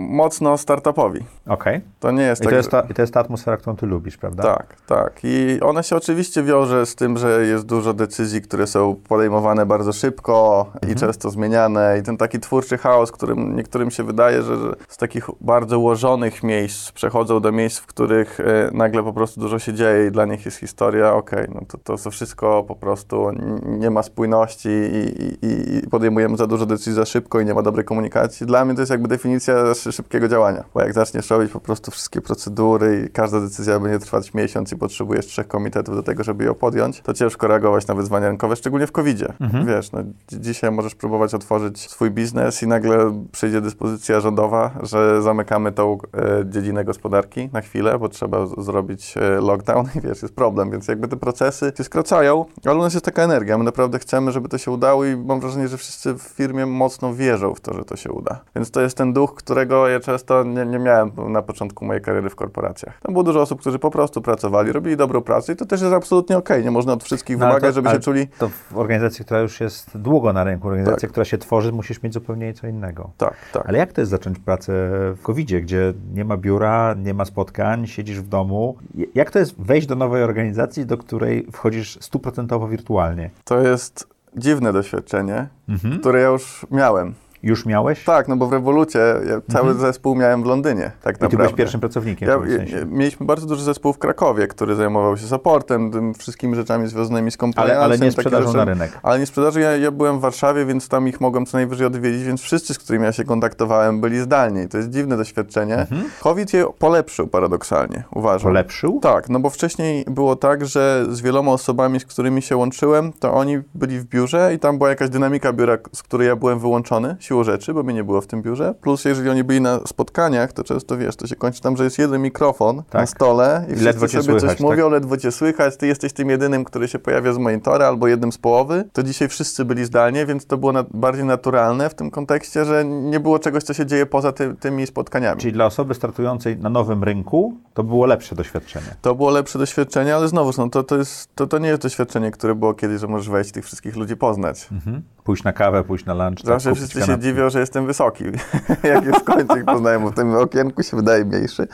mocno 0.09 0.57
startupowi. 0.57 1.19
Okej. 1.47 1.81
To 1.99 2.11
nie 2.11 2.23
jest 2.23 2.41
I, 2.41 2.43
tak, 2.43 2.51
to 2.51 2.57
jest 2.57 2.71
ta, 2.71 2.81
I 2.81 2.93
to 2.93 3.01
jest 3.01 3.13
ta 3.13 3.19
atmosfera, 3.19 3.57
którą 3.57 3.75
ty 3.75 3.85
lubisz, 3.85 4.17
prawda? 4.17 4.43
Tak, 4.43 4.75
tak. 4.87 5.19
I 5.23 5.59
ona 5.61 5.83
się 5.83 5.95
oczywiście 5.95 6.43
wiąże 6.43 6.85
z 6.85 6.95
tym, 6.95 7.17
że 7.17 7.45
jest 7.45 7.65
dużo 7.65 7.93
decyzji, 7.93 8.41
które 8.41 8.67
są 8.67 8.95
podejmowane 8.95 9.65
bardzo 9.65 9.93
szybko 9.93 10.65
i 10.91 10.95
często 10.95 11.29
zmieniane. 11.29 11.97
I 11.99 12.03
ten 12.03 12.17
taki 12.17 12.39
twórczy 12.39 12.77
chaos, 12.77 13.11
którym 13.11 13.55
niektórym 13.55 13.91
się 13.91 14.03
wydaje, 14.03 14.43
że, 14.43 14.57
że 14.57 14.75
z 14.87 14.97
takich 14.97 15.29
bardzo 15.41 15.79
ułożonych 15.79 16.43
miejsc 16.43 16.91
przechodzą 16.91 17.39
do 17.39 17.51
miejsc, 17.51 17.79
w 17.79 17.85
których 17.85 18.39
e, 18.39 18.69
nagle 18.73 19.03
po 19.03 19.13
prostu 19.13 19.41
dużo 19.41 19.59
się 19.59 19.73
dzieje 19.73 20.07
i 20.07 20.11
dla 20.11 20.25
nich 20.25 20.45
jest 20.45 20.57
historia, 20.57 21.10
okej, 21.13 21.47
no 21.55 21.61
to, 21.67 21.77
to, 21.77 21.97
to 21.97 22.11
wszystko 22.11 22.63
po 22.67 22.75
prostu 22.75 23.27
nie 23.65 23.89
ma 23.89 24.03
spójności 24.03 24.69
i, 24.69 25.45
i, 25.45 25.77
i 25.77 25.87
podejmujemy 25.89 26.37
za 26.37 26.47
dużo 26.47 26.65
decyzji 26.65 26.93
za 26.93 27.05
szybko 27.05 27.39
i 27.39 27.45
nie 27.45 27.53
ma 27.53 27.61
dobrej 27.61 27.85
komunikacji. 27.85 28.45
Dla 28.47 28.65
mnie 28.65 28.75
to 28.75 28.81
jest 28.81 28.91
jakby 28.91 29.07
definicja 29.07 29.73
szy- 29.73 29.91
szybkiego 29.91 30.27
działania, 30.27 30.63
bo 30.73 30.81
jak 30.81 30.93
zaczniesz 30.93 31.29
robić 31.29 31.51
po 31.51 31.59
prostu 31.59 31.91
wszystkie 31.91 32.21
procedury 32.21 33.05
i 33.05 33.09
każda 33.09 33.39
decyzja 33.41 33.79
będzie 33.79 33.99
trwać 33.99 34.33
miesiąc 34.33 34.71
i 34.71 34.75
potrzebujesz 34.77 35.25
trzech 35.25 35.47
komitetów 35.47 35.95
do 35.95 36.03
tego, 36.03 36.23
żeby 36.23 36.43
ją 36.43 36.53
podjąć, 36.53 37.01
to 37.01 37.13
ciężko 37.13 37.47
reagować 37.47 37.87
na 37.87 37.95
wyzwania 37.95 38.27
rynkowe, 38.27 38.55
szczególnie 38.55 38.87
w 38.87 38.91
COVID-zie. 38.91 39.33
Mhm. 39.39 39.65
Wiesz, 39.65 39.91
no, 39.91 39.99
dzi- 40.03 40.39
dzisiaj 40.41 40.71
możesz 40.71 40.95
próbować 40.95 41.33
otworzyć 41.33 41.89
swój 41.89 42.11
biznes 42.11 42.63
i 42.63 42.67
nagle 42.67 43.23
przyjdzie 43.31 43.61
dyspozycja 43.61 44.19
rządowa, 44.19 44.71
że 44.83 45.21
zamykamy 45.21 45.71
tą 45.71 45.97
e, 46.13 46.45
dziedzinę 46.49 46.85
gospodarki 46.85 47.49
na 47.53 47.61
chwilę, 47.61 47.99
bo 47.99 48.09
trzeba 48.09 48.45
z- 48.45 48.65
zrobić 48.65 49.17
e, 49.17 49.21
lockdown 49.41 49.85
i 49.95 50.01
wiesz, 50.01 50.21
jest 50.21 50.35
problem, 50.35 50.71
więc 50.71 50.87
jakby 50.87 51.00
te 51.07 51.17
procesy 51.17 51.71
się 51.77 51.83
skracają, 51.83 52.45
ale 52.65 52.75
u 52.75 52.81
nas 52.81 52.93
jest 52.93 53.05
taka 53.05 53.23
energia, 53.23 53.57
my 53.57 53.63
naprawdę 53.63 53.99
chcemy, 53.99 54.31
żeby 54.31 54.49
to 54.49 54.57
się 54.57 54.71
udało 54.71 55.05
i 55.05 55.15
mam 55.17 55.39
wrażenie, 55.39 55.67
że 55.67 55.77
wszyscy 55.77 56.13
w 56.13 56.21
firmie 56.21 56.65
mocno 56.65 57.13
wierzą 57.13 57.55
w 57.55 57.61
to, 57.61 57.73
że 57.73 57.85
to 57.85 57.95
się 57.95 58.11
uda. 58.11 58.41
Więc 58.55 58.71
to 58.71 58.81
jest 58.81 58.97
ten 58.97 59.13
duch, 59.13 59.35
którego 59.35 59.87
ja 59.87 59.99
często 59.99 60.43
nie, 60.43 60.65
nie 60.65 60.79
miałem 60.79 61.11
na 61.27 61.41
początku 61.41 61.85
mojej 61.85 62.01
kariery 62.01 62.29
w 62.29 62.35
korporacjach. 62.35 62.99
Tam 63.01 63.13
było 63.13 63.23
dużo 63.23 63.41
osób, 63.41 63.61
którzy 63.61 63.79
po 63.79 63.91
prostu 63.91 64.21
pracowali, 64.21 64.71
robili 64.71 64.97
dobrą 64.97 65.21
pracę 65.21 65.53
i 65.53 65.55
to 65.55 65.65
też 65.65 65.81
jest 65.81 65.93
absolutnie 65.93 66.37
okej, 66.37 66.63
nie 66.63 66.71
można 66.71 66.93
od 66.93 67.03
wszystkich 67.03 67.37
No, 67.37 67.45
wymagać, 67.45 67.69
to- 67.69 67.81
żeby 67.81 67.89
się 67.89 67.99
czuli... 67.99 68.27
To 68.37 68.49
w 68.49 68.77
organizacji, 68.77 69.25
która 69.25 69.39
już 69.39 69.59
jest 69.61 69.97
długo 69.97 70.33
na 70.33 70.43
rynku, 70.43 70.67
organizacja, 70.67 71.01
Tak. 71.01 71.09
która 71.11 71.25
się 71.25 71.37
tworzy, 71.37 71.71
musisz 71.71 72.03
mieć 72.03 72.13
zupełnie 72.13 72.53
co 72.53 72.67
innego. 72.67 73.09
Tak, 73.17 73.33
tak. 73.53 73.69
Ale 73.69 73.77
jak 73.77 73.93
to 73.93 74.01
jest 74.01 74.11
zacząć 74.11 74.39
pracę 74.39 74.71
w 75.15 75.21
covid 75.21 75.51
gdzie 75.51 75.93
nie 76.13 76.25
ma 76.25 76.37
biura, 76.37 76.93
nie 76.93 77.13
ma 77.13 77.25
spotkań, 77.25 77.87
siedzisz 77.87 78.19
w 78.19 78.27
domu? 78.27 78.77
Jak 79.15 79.31
to 79.31 79.39
jest 79.39 79.61
wejść 79.61 79.87
do 79.87 79.95
nowej 79.95 80.23
organizacji, 80.23 80.85
do 80.91 80.97
której 80.97 81.47
wchodzisz 81.51 81.97
stuprocentowo 82.01 82.67
wirtualnie? 82.67 83.29
To 83.43 83.59
jest 83.59 84.07
dziwne 84.37 84.73
doświadczenie, 84.73 85.47
Mhm. 85.69 85.99
które 85.99 86.21
ja 86.21 86.27
już 86.27 86.65
miałem. 86.71 87.13
Już 87.43 87.65
miałeś? 87.65 88.03
Tak, 88.03 88.27
no 88.27 88.35
bo 88.37 88.47
w 88.47 88.53
Revolucie 88.53 88.99
ja 88.99 89.41
cały 89.53 89.69
Mhm. 89.71 89.79
zespół 89.79 90.15
miałem 90.15 90.43
w 90.43 90.45
Londynie, 90.45 90.91
tak 91.01 91.15
I 91.15 91.17
ty 91.17 91.23
naprawdę. 91.23 91.37
byłeś 91.37 91.53
pierwszym 91.53 91.79
pracownikiem 91.79 92.29
Ja, 92.29 92.37
w 92.39 92.49
sensie. 92.49 92.85
mieliśmy 92.85 93.25
bardzo 93.25 93.45
duży 93.47 93.63
zespół 93.63 93.93
w 93.93 93.97
Krakowie, 93.97 94.47
który 94.47 94.75
zajmował 94.75 95.17
się 95.17 95.27
supportem, 95.27 95.91
tym 95.91 96.13
wszystkimi 96.13 96.55
rzeczami 96.55 96.87
związanymi 96.87 97.31
z 97.31 97.33
Ale, 97.33 97.39
compliance. 97.53 97.79
ale 97.79 97.97
nie 97.97 98.11
sprzedażą 98.11 98.45
rzeczy. 98.47 98.57
na 98.57 98.65
rynek. 98.65 98.99
Ale 99.03 99.19
nie 99.19 99.25
sprzedaży, 99.25 99.59
ja, 99.61 99.77
ja 99.77 99.91
byłem 99.91 100.17
w 100.17 100.21
Warszawie, 100.21 100.65
więc 100.65 100.87
tam 100.87 101.07
ich 101.07 101.21
mogłem 101.21 101.45
co 101.45 101.57
najwyżej 101.57 101.87
odwiedzić, 101.87 102.23
więc 102.23 102.41
wszyscy, 102.41 102.73
z 102.73 102.79
którymi 102.79 103.05
ja 103.05 103.11
się 103.11 103.23
kontaktowałem, 103.23 104.01
byli 104.01 104.19
zdalni. 104.19 104.67
To 104.67 104.77
jest 104.77 104.89
dziwne 104.89 105.17
doświadczenie. 105.17 105.75
Mhm. 105.77 106.03
COVID 106.21 106.53
je 106.53 106.65
polepszył 106.79 107.27
paradoksalnie, 107.27 108.03
uważam. 108.15 108.49
Polepszył? 108.49 108.99
Tak, 109.01 109.29
no 109.29 109.39
bo 109.39 109.49
wcześniej 109.49 110.05
było 110.07 110.35
tak, 110.35 110.65
że 110.65 111.05
z 111.09 111.21
wieloma 111.21 111.51
osobami, 111.51 111.99
z 111.99 112.05
którymi 112.05 112.41
się 112.41 112.57
łączyłem, 112.57 113.13
to 113.13 113.33
oni 113.33 113.59
byli 113.75 113.99
w 113.99 114.05
biurze 114.05 114.53
i 114.53 114.59
tam 114.59 114.77
była 114.77 114.89
jakaś 114.89 115.09
dynamika 115.09 115.53
biura, 115.53 115.77
z 115.93 116.03
której 116.03 116.27
ja 116.27 116.35
byłem 116.35 116.59
wyłączony, 116.59 117.15
siłą 117.31 117.43
rzeczy, 117.43 117.73
bo 117.73 117.83
mnie 117.83 117.93
nie 117.93 118.03
było 118.03 118.21
w 118.21 118.27
tym 118.27 118.41
biurze. 118.41 118.73
Plus, 118.81 119.05
jeżeli 119.05 119.29
oni 119.29 119.43
byli 119.43 119.61
na 119.61 119.79
spotkaniach, 119.85 120.53
to 120.53 120.63
często 120.63 120.97
wiesz, 120.97 121.15
to 121.15 121.27
się 121.27 121.35
kończy 121.35 121.61
tam, 121.61 121.77
że 121.77 121.83
jest 121.83 121.99
jeden 121.99 122.21
mikrofon 122.21 122.75
na 122.75 122.83
Tak. 122.83 123.09
stole 123.09 123.65
i 123.67 123.71
I 123.71 123.75
wszyscy 123.75 123.85
ledwo 123.85 124.07
cię 124.07 124.23
sobie 124.23 124.39
słychać, 124.39 124.57
coś 124.57 124.67
mówią, 124.69 124.89
ledwo 124.89 125.17
cię 125.17 125.31
słychać, 125.31 125.77
ty 125.77 125.87
jesteś 125.87 126.13
tym 126.13 126.29
jedynym, 126.29 126.63
który 126.63 126.87
się 126.87 126.99
pojawia 126.99 127.33
z 127.33 127.37
monitora 127.37 127.87
albo 127.87 128.07
jednym 128.07 128.31
z 128.31 128.37
połowy. 128.37 128.83
To 128.93 129.03
dzisiaj 129.03 129.27
wszyscy 129.27 129.65
byli 129.65 129.85
zdalnie, 129.85 130.25
więc 130.25 130.45
to 130.45 130.57
było 130.57 130.71
na, 130.71 130.83
bardziej 130.93 131.25
naturalne 131.25 131.89
w 131.89 131.93
tym 131.93 132.11
kontekście, 132.11 132.65
że 132.65 132.85
nie 132.85 133.19
było 133.19 133.39
czegoś, 133.39 133.63
co 133.63 133.73
się 133.73 133.85
dzieje 133.85 134.05
poza 134.05 134.31
ty, 134.31 134.55
tymi 134.59 134.87
spotkaniami. 134.87 135.41
Czyli 135.41 135.53
dla 135.53 135.65
osoby 135.65 135.93
startującej 135.93 136.57
na 136.57 136.69
nowym 136.69 137.03
rynku 137.03 137.53
to 137.73 137.83
było 137.83 138.05
lepsze 138.05 138.35
doświadczenie. 138.35 138.95
To 139.01 139.15
było 139.15 139.29
lepsze 139.29 139.59
doświadczenie, 139.59 140.15
ale 140.15 140.27
znowu, 140.27 140.51
no, 140.57 140.69
to, 140.69 140.83
to, 140.83 140.97
jest, 140.97 141.35
to, 141.35 141.47
to 141.47 141.57
nie 141.57 141.67
jest 141.69 141.81
doświadczenie, 141.81 142.31
które 142.31 142.55
było 142.55 142.73
kiedyś, 142.73 143.01
że 143.01 143.07
możesz 143.07 143.29
wejść 143.29 143.51
tych 143.51 143.65
wszystkich 143.65 143.95
ludzi 143.95 144.15
poznać. 144.17 144.67
Mhm. 144.71 145.01
Pójść 145.23 145.43
na 145.43 145.53
kawę, 145.53 145.83
pójść 145.83 146.05
na 146.05 146.13
lunch, 146.13 146.37
tak, 146.37 146.45
Zawsze 146.45 146.69
kupić 146.69 146.83
wszyscy 146.83 146.99
kanapkę. 146.99 147.20
Podziwiał, 147.21 147.49
że 147.49 147.59
jestem 147.59 147.85
wysoki. 147.85 148.23
Jak 148.83 149.05
już 149.05 149.15
w 149.15 149.23
końcu 149.23 149.57
ich 149.57 149.65
poznałem, 149.65 150.07
w 150.09 150.15
tym 150.15 150.35
okienku 150.35 150.83
się 150.83 150.97
wydaje 150.97 151.25
mniejszy. 151.25 151.67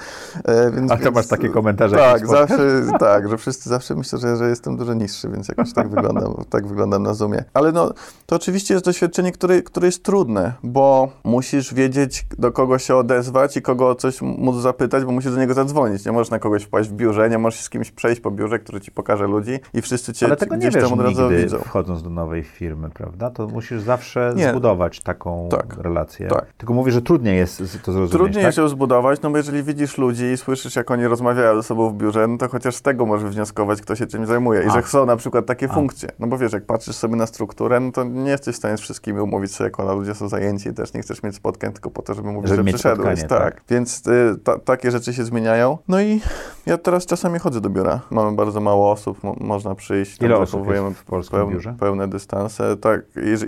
E, 0.45 0.71
więc, 0.71 0.91
A 0.91 0.97
to 0.97 1.03
więc, 1.03 1.15
masz 1.15 1.27
takie 1.27 1.49
komentarze? 1.49 1.95
Tak, 1.95 2.27
zawsze, 2.27 2.57
tak, 2.99 3.29
że 3.29 3.37
wszyscy 3.37 3.69
zawsze 3.69 3.95
myślą, 3.95 4.19
że, 4.19 4.37
że 4.37 4.49
jestem 4.49 4.77
dużo 4.77 4.93
niższy, 4.93 5.29
więc 5.29 5.47
jakoś 5.47 5.73
tak 5.73 5.89
wyglądam, 5.89 6.33
tak 6.49 6.67
wyglądam 6.67 7.03
na 7.03 7.13
Zoomie. 7.13 7.43
Ale 7.53 7.71
no, 7.71 7.91
to 8.25 8.35
oczywiście 8.35 8.73
jest 8.73 8.85
doświadczenie, 8.85 9.31
które, 9.31 9.61
które 9.61 9.85
jest 9.87 10.03
trudne, 10.03 10.53
bo 10.63 11.11
musisz 11.23 11.73
wiedzieć, 11.73 12.25
do 12.37 12.51
kogo 12.51 12.79
się 12.79 12.95
odezwać 12.95 13.57
i 13.57 13.61
kogo 13.61 13.89
o 13.89 13.95
coś 13.95 14.21
móc 14.21 14.55
zapytać, 14.55 15.05
bo 15.05 15.11
musisz 15.11 15.31
do 15.31 15.39
niego 15.39 15.53
zadzwonić. 15.53 16.05
Nie 16.05 16.11
możesz 16.11 16.31
na 16.31 16.39
kogoś 16.39 16.63
wpaść 16.63 16.89
w 16.89 16.93
biurze, 16.93 17.29
nie 17.29 17.37
możesz 17.37 17.61
z 17.61 17.69
kimś 17.69 17.91
przejść 17.91 18.21
po 18.21 18.31
biurze, 18.31 18.59
który 18.59 18.81
ci 18.81 18.91
pokaże 18.91 19.27
ludzi 19.27 19.59
i 19.73 19.81
wszyscy 19.81 20.13
cię 20.13 20.25
Ale 20.25 20.35
tego 20.35 20.55
nie 20.55 20.71
tam 20.71 20.93
od 20.93 20.99
razu 20.99 21.21
nigdy, 21.21 21.43
widzą. 21.43 21.57
wchodząc 21.57 22.03
do 22.03 22.09
nowej 22.09 22.43
firmy, 22.43 22.89
prawda? 22.89 23.29
To 23.29 23.47
musisz 23.47 23.81
zawsze 23.81 24.33
nie. 24.35 24.49
zbudować 24.49 24.99
taką 24.99 25.36
tak. 25.51 25.77
relację. 25.77 26.27
Tak. 26.27 26.45
Tylko 26.57 26.73
mówię, 26.73 26.91
że 26.91 27.01
trudniej 27.01 27.37
jest 27.37 27.57
to 27.57 27.91
zrozumieć, 27.91 28.11
Trudniej 28.11 28.43
tak? 28.43 28.53
się 28.53 28.69
zbudować, 28.69 29.21
no 29.21 29.29
bo 29.29 29.37
jeżeli 29.37 29.63
widzisz 29.63 29.97
ludzi 29.97 30.25
i 30.25 30.37
słyszysz, 30.37 30.75
jak 30.75 30.91
oni 30.91 31.07
rozmawiają 31.07 31.55
ze 31.55 31.63
sobą 31.63 31.89
w 31.89 31.93
biurze, 31.93 32.27
no 32.27 32.37
to 32.37 32.47
chociaż 32.47 32.75
z 32.75 32.81
tego 32.81 33.05
możesz 33.05 33.29
wnioskować, 33.29 33.81
kto 33.81 33.95
się 33.95 34.07
czym 34.07 34.25
zajmuje 34.25 34.63
i 34.63 34.67
A. 34.67 34.73
że 34.73 34.81
chcą 34.81 35.05
na 35.05 35.15
przykład 35.15 35.45
takie 35.45 35.69
A. 35.69 35.73
funkcje. 35.73 36.09
No 36.19 36.27
bo 36.27 36.37
wiesz, 36.37 36.53
jak 36.53 36.65
patrzysz 36.65 36.95
sobie 36.95 37.15
na 37.15 37.27
strukturę, 37.27 37.79
no 37.79 37.91
to 37.91 38.03
nie 38.03 38.31
jesteś 38.31 38.55
w 38.55 38.57
stanie 38.57 38.77
z 38.77 38.81
wszystkimi 38.81 39.19
umówić 39.19 39.53
się, 39.53 39.63
jak 39.63 39.79
ona 39.79 39.93
ludzie 39.93 40.15
są 40.15 40.29
zajęci 40.29 40.69
i 40.69 40.73
też 40.73 40.93
nie 40.93 41.01
chcesz 41.01 41.23
mieć 41.23 41.35
spotkań 41.35 41.73
tylko 41.73 41.89
po 41.89 42.01
to, 42.01 42.13
żeby 42.13 42.31
mówić, 42.31 42.49
żeby 42.49 42.63
że 42.63 42.77
przyszedłeś. 42.77 43.19
Tak. 43.19 43.29
tak. 43.29 43.61
Więc 43.69 44.07
y, 44.07 44.37
ta, 44.43 44.59
takie 44.59 44.91
rzeczy 44.91 45.13
się 45.13 45.23
zmieniają. 45.23 45.77
No 45.87 46.01
i 46.01 46.21
ja 46.65 46.77
teraz 46.77 47.05
czasami 47.05 47.39
chodzę 47.39 47.61
do 47.61 47.69
biura. 47.69 47.99
Mamy 48.11 48.35
bardzo 48.35 48.61
mało 48.61 48.91
osób, 48.91 49.23
mo 49.23 49.35
można 49.39 49.75
przyjść. 49.75 50.21
Ile 50.21 50.37
osób 50.37 50.67
w 50.95 51.03
polskim 51.03 51.39
peł 51.39 51.47
biurze? 51.47 51.75
Pełne 51.79 52.07
dystanse. 52.07 52.77
Tak. 52.77 53.01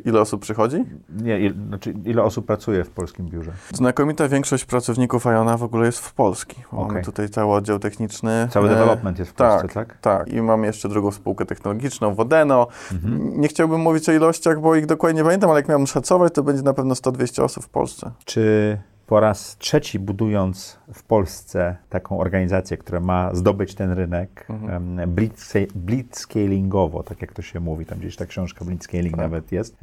Ile 0.06 0.22
osób 0.22 0.42
przychodzi? 0.42 0.86
Nie, 1.10 1.40
il, 1.40 1.54
znaczy 1.84 2.10
ile 2.10 2.24
osób 2.24 2.46
pracuje 2.46 2.84
w 2.84 2.90
polskim 2.90 3.30
biurze? 3.30 3.52
Znakomita 3.74 4.28
większość 4.28 4.66
pracowników 4.66 5.26
Iona 5.26 5.58
w 5.58 5.64
ogóle 5.64 5.86
jest 5.86 6.00
w 6.00 6.14
Polski. 6.14 6.56
Okay. 6.72 6.88
Mamy 6.88 7.04
tutaj 7.04 7.30
cały 7.30 7.54
oddział 7.54 7.80
techniczny. 7.80 8.48
Cały 8.52 8.70
e, 8.70 8.70
development 8.70 9.20
jest 9.20 9.32
w 9.32 9.34
Polsce, 9.34 9.68
tak? 9.68 9.74
Tak, 9.74 9.98
tak. 9.98 10.28
I 10.28 10.42
mam 10.42 10.64
jeszcze 10.64 10.90
drugą 10.90 11.12
spółkę 11.12 11.46
technologiczną, 11.46 12.16
Wodeno. 12.16 12.68
Mhm. 12.92 13.42
Nie 13.42 13.48
chciałbym 13.48 13.82
mówić 13.82 14.10
o 14.10 14.12
ilościach, 14.12 14.62
bo 14.62 14.76
ich 14.76 14.86
dokładnie 14.86 15.18
nie 15.18 15.24
pamiętam, 15.24 15.50
ale 15.50 15.60
jak 15.60 15.68
miałem 15.68 15.88
szacować, 15.88 16.34
to 16.34 16.44
będzie 16.44 16.64
na 16.64 16.74
pewno 16.74 16.94
100-200 16.94 17.44
osób 17.44 17.64
w 17.64 17.70
Polsce. 17.70 18.12
Czy 18.26 18.78
po 19.10 19.20
raz 19.20 19.58
trzeci 19.58 20.00
budując 20.00 20.80
w 20.94 21.04
Polsce 21.04 21.76
taką 21.90 22.20
organizację, 22.20 22.78
która 22.78 23.00
ma 23.00 23.36
zdobyć 23.36 23.76
ten 23.76 23.92
rynek 23.92 24.46
mhm. 24.50 25.16
blitzscalingowo, 25.76 27.04
tak 27.04 27.22
jak 27.22 27.34
to 27.34 27.42
się 27.42 27.60
mówi, 27.60 27.86
tam 27.86 28.00
gdzieś 28.00 28.16
ta 28.16 28.26
książka 28.26 28.66
blitzscaling 28.66 29.12
tak. 29.12 29.20
nawet 29.20 29.52
jest, 29.52 29.78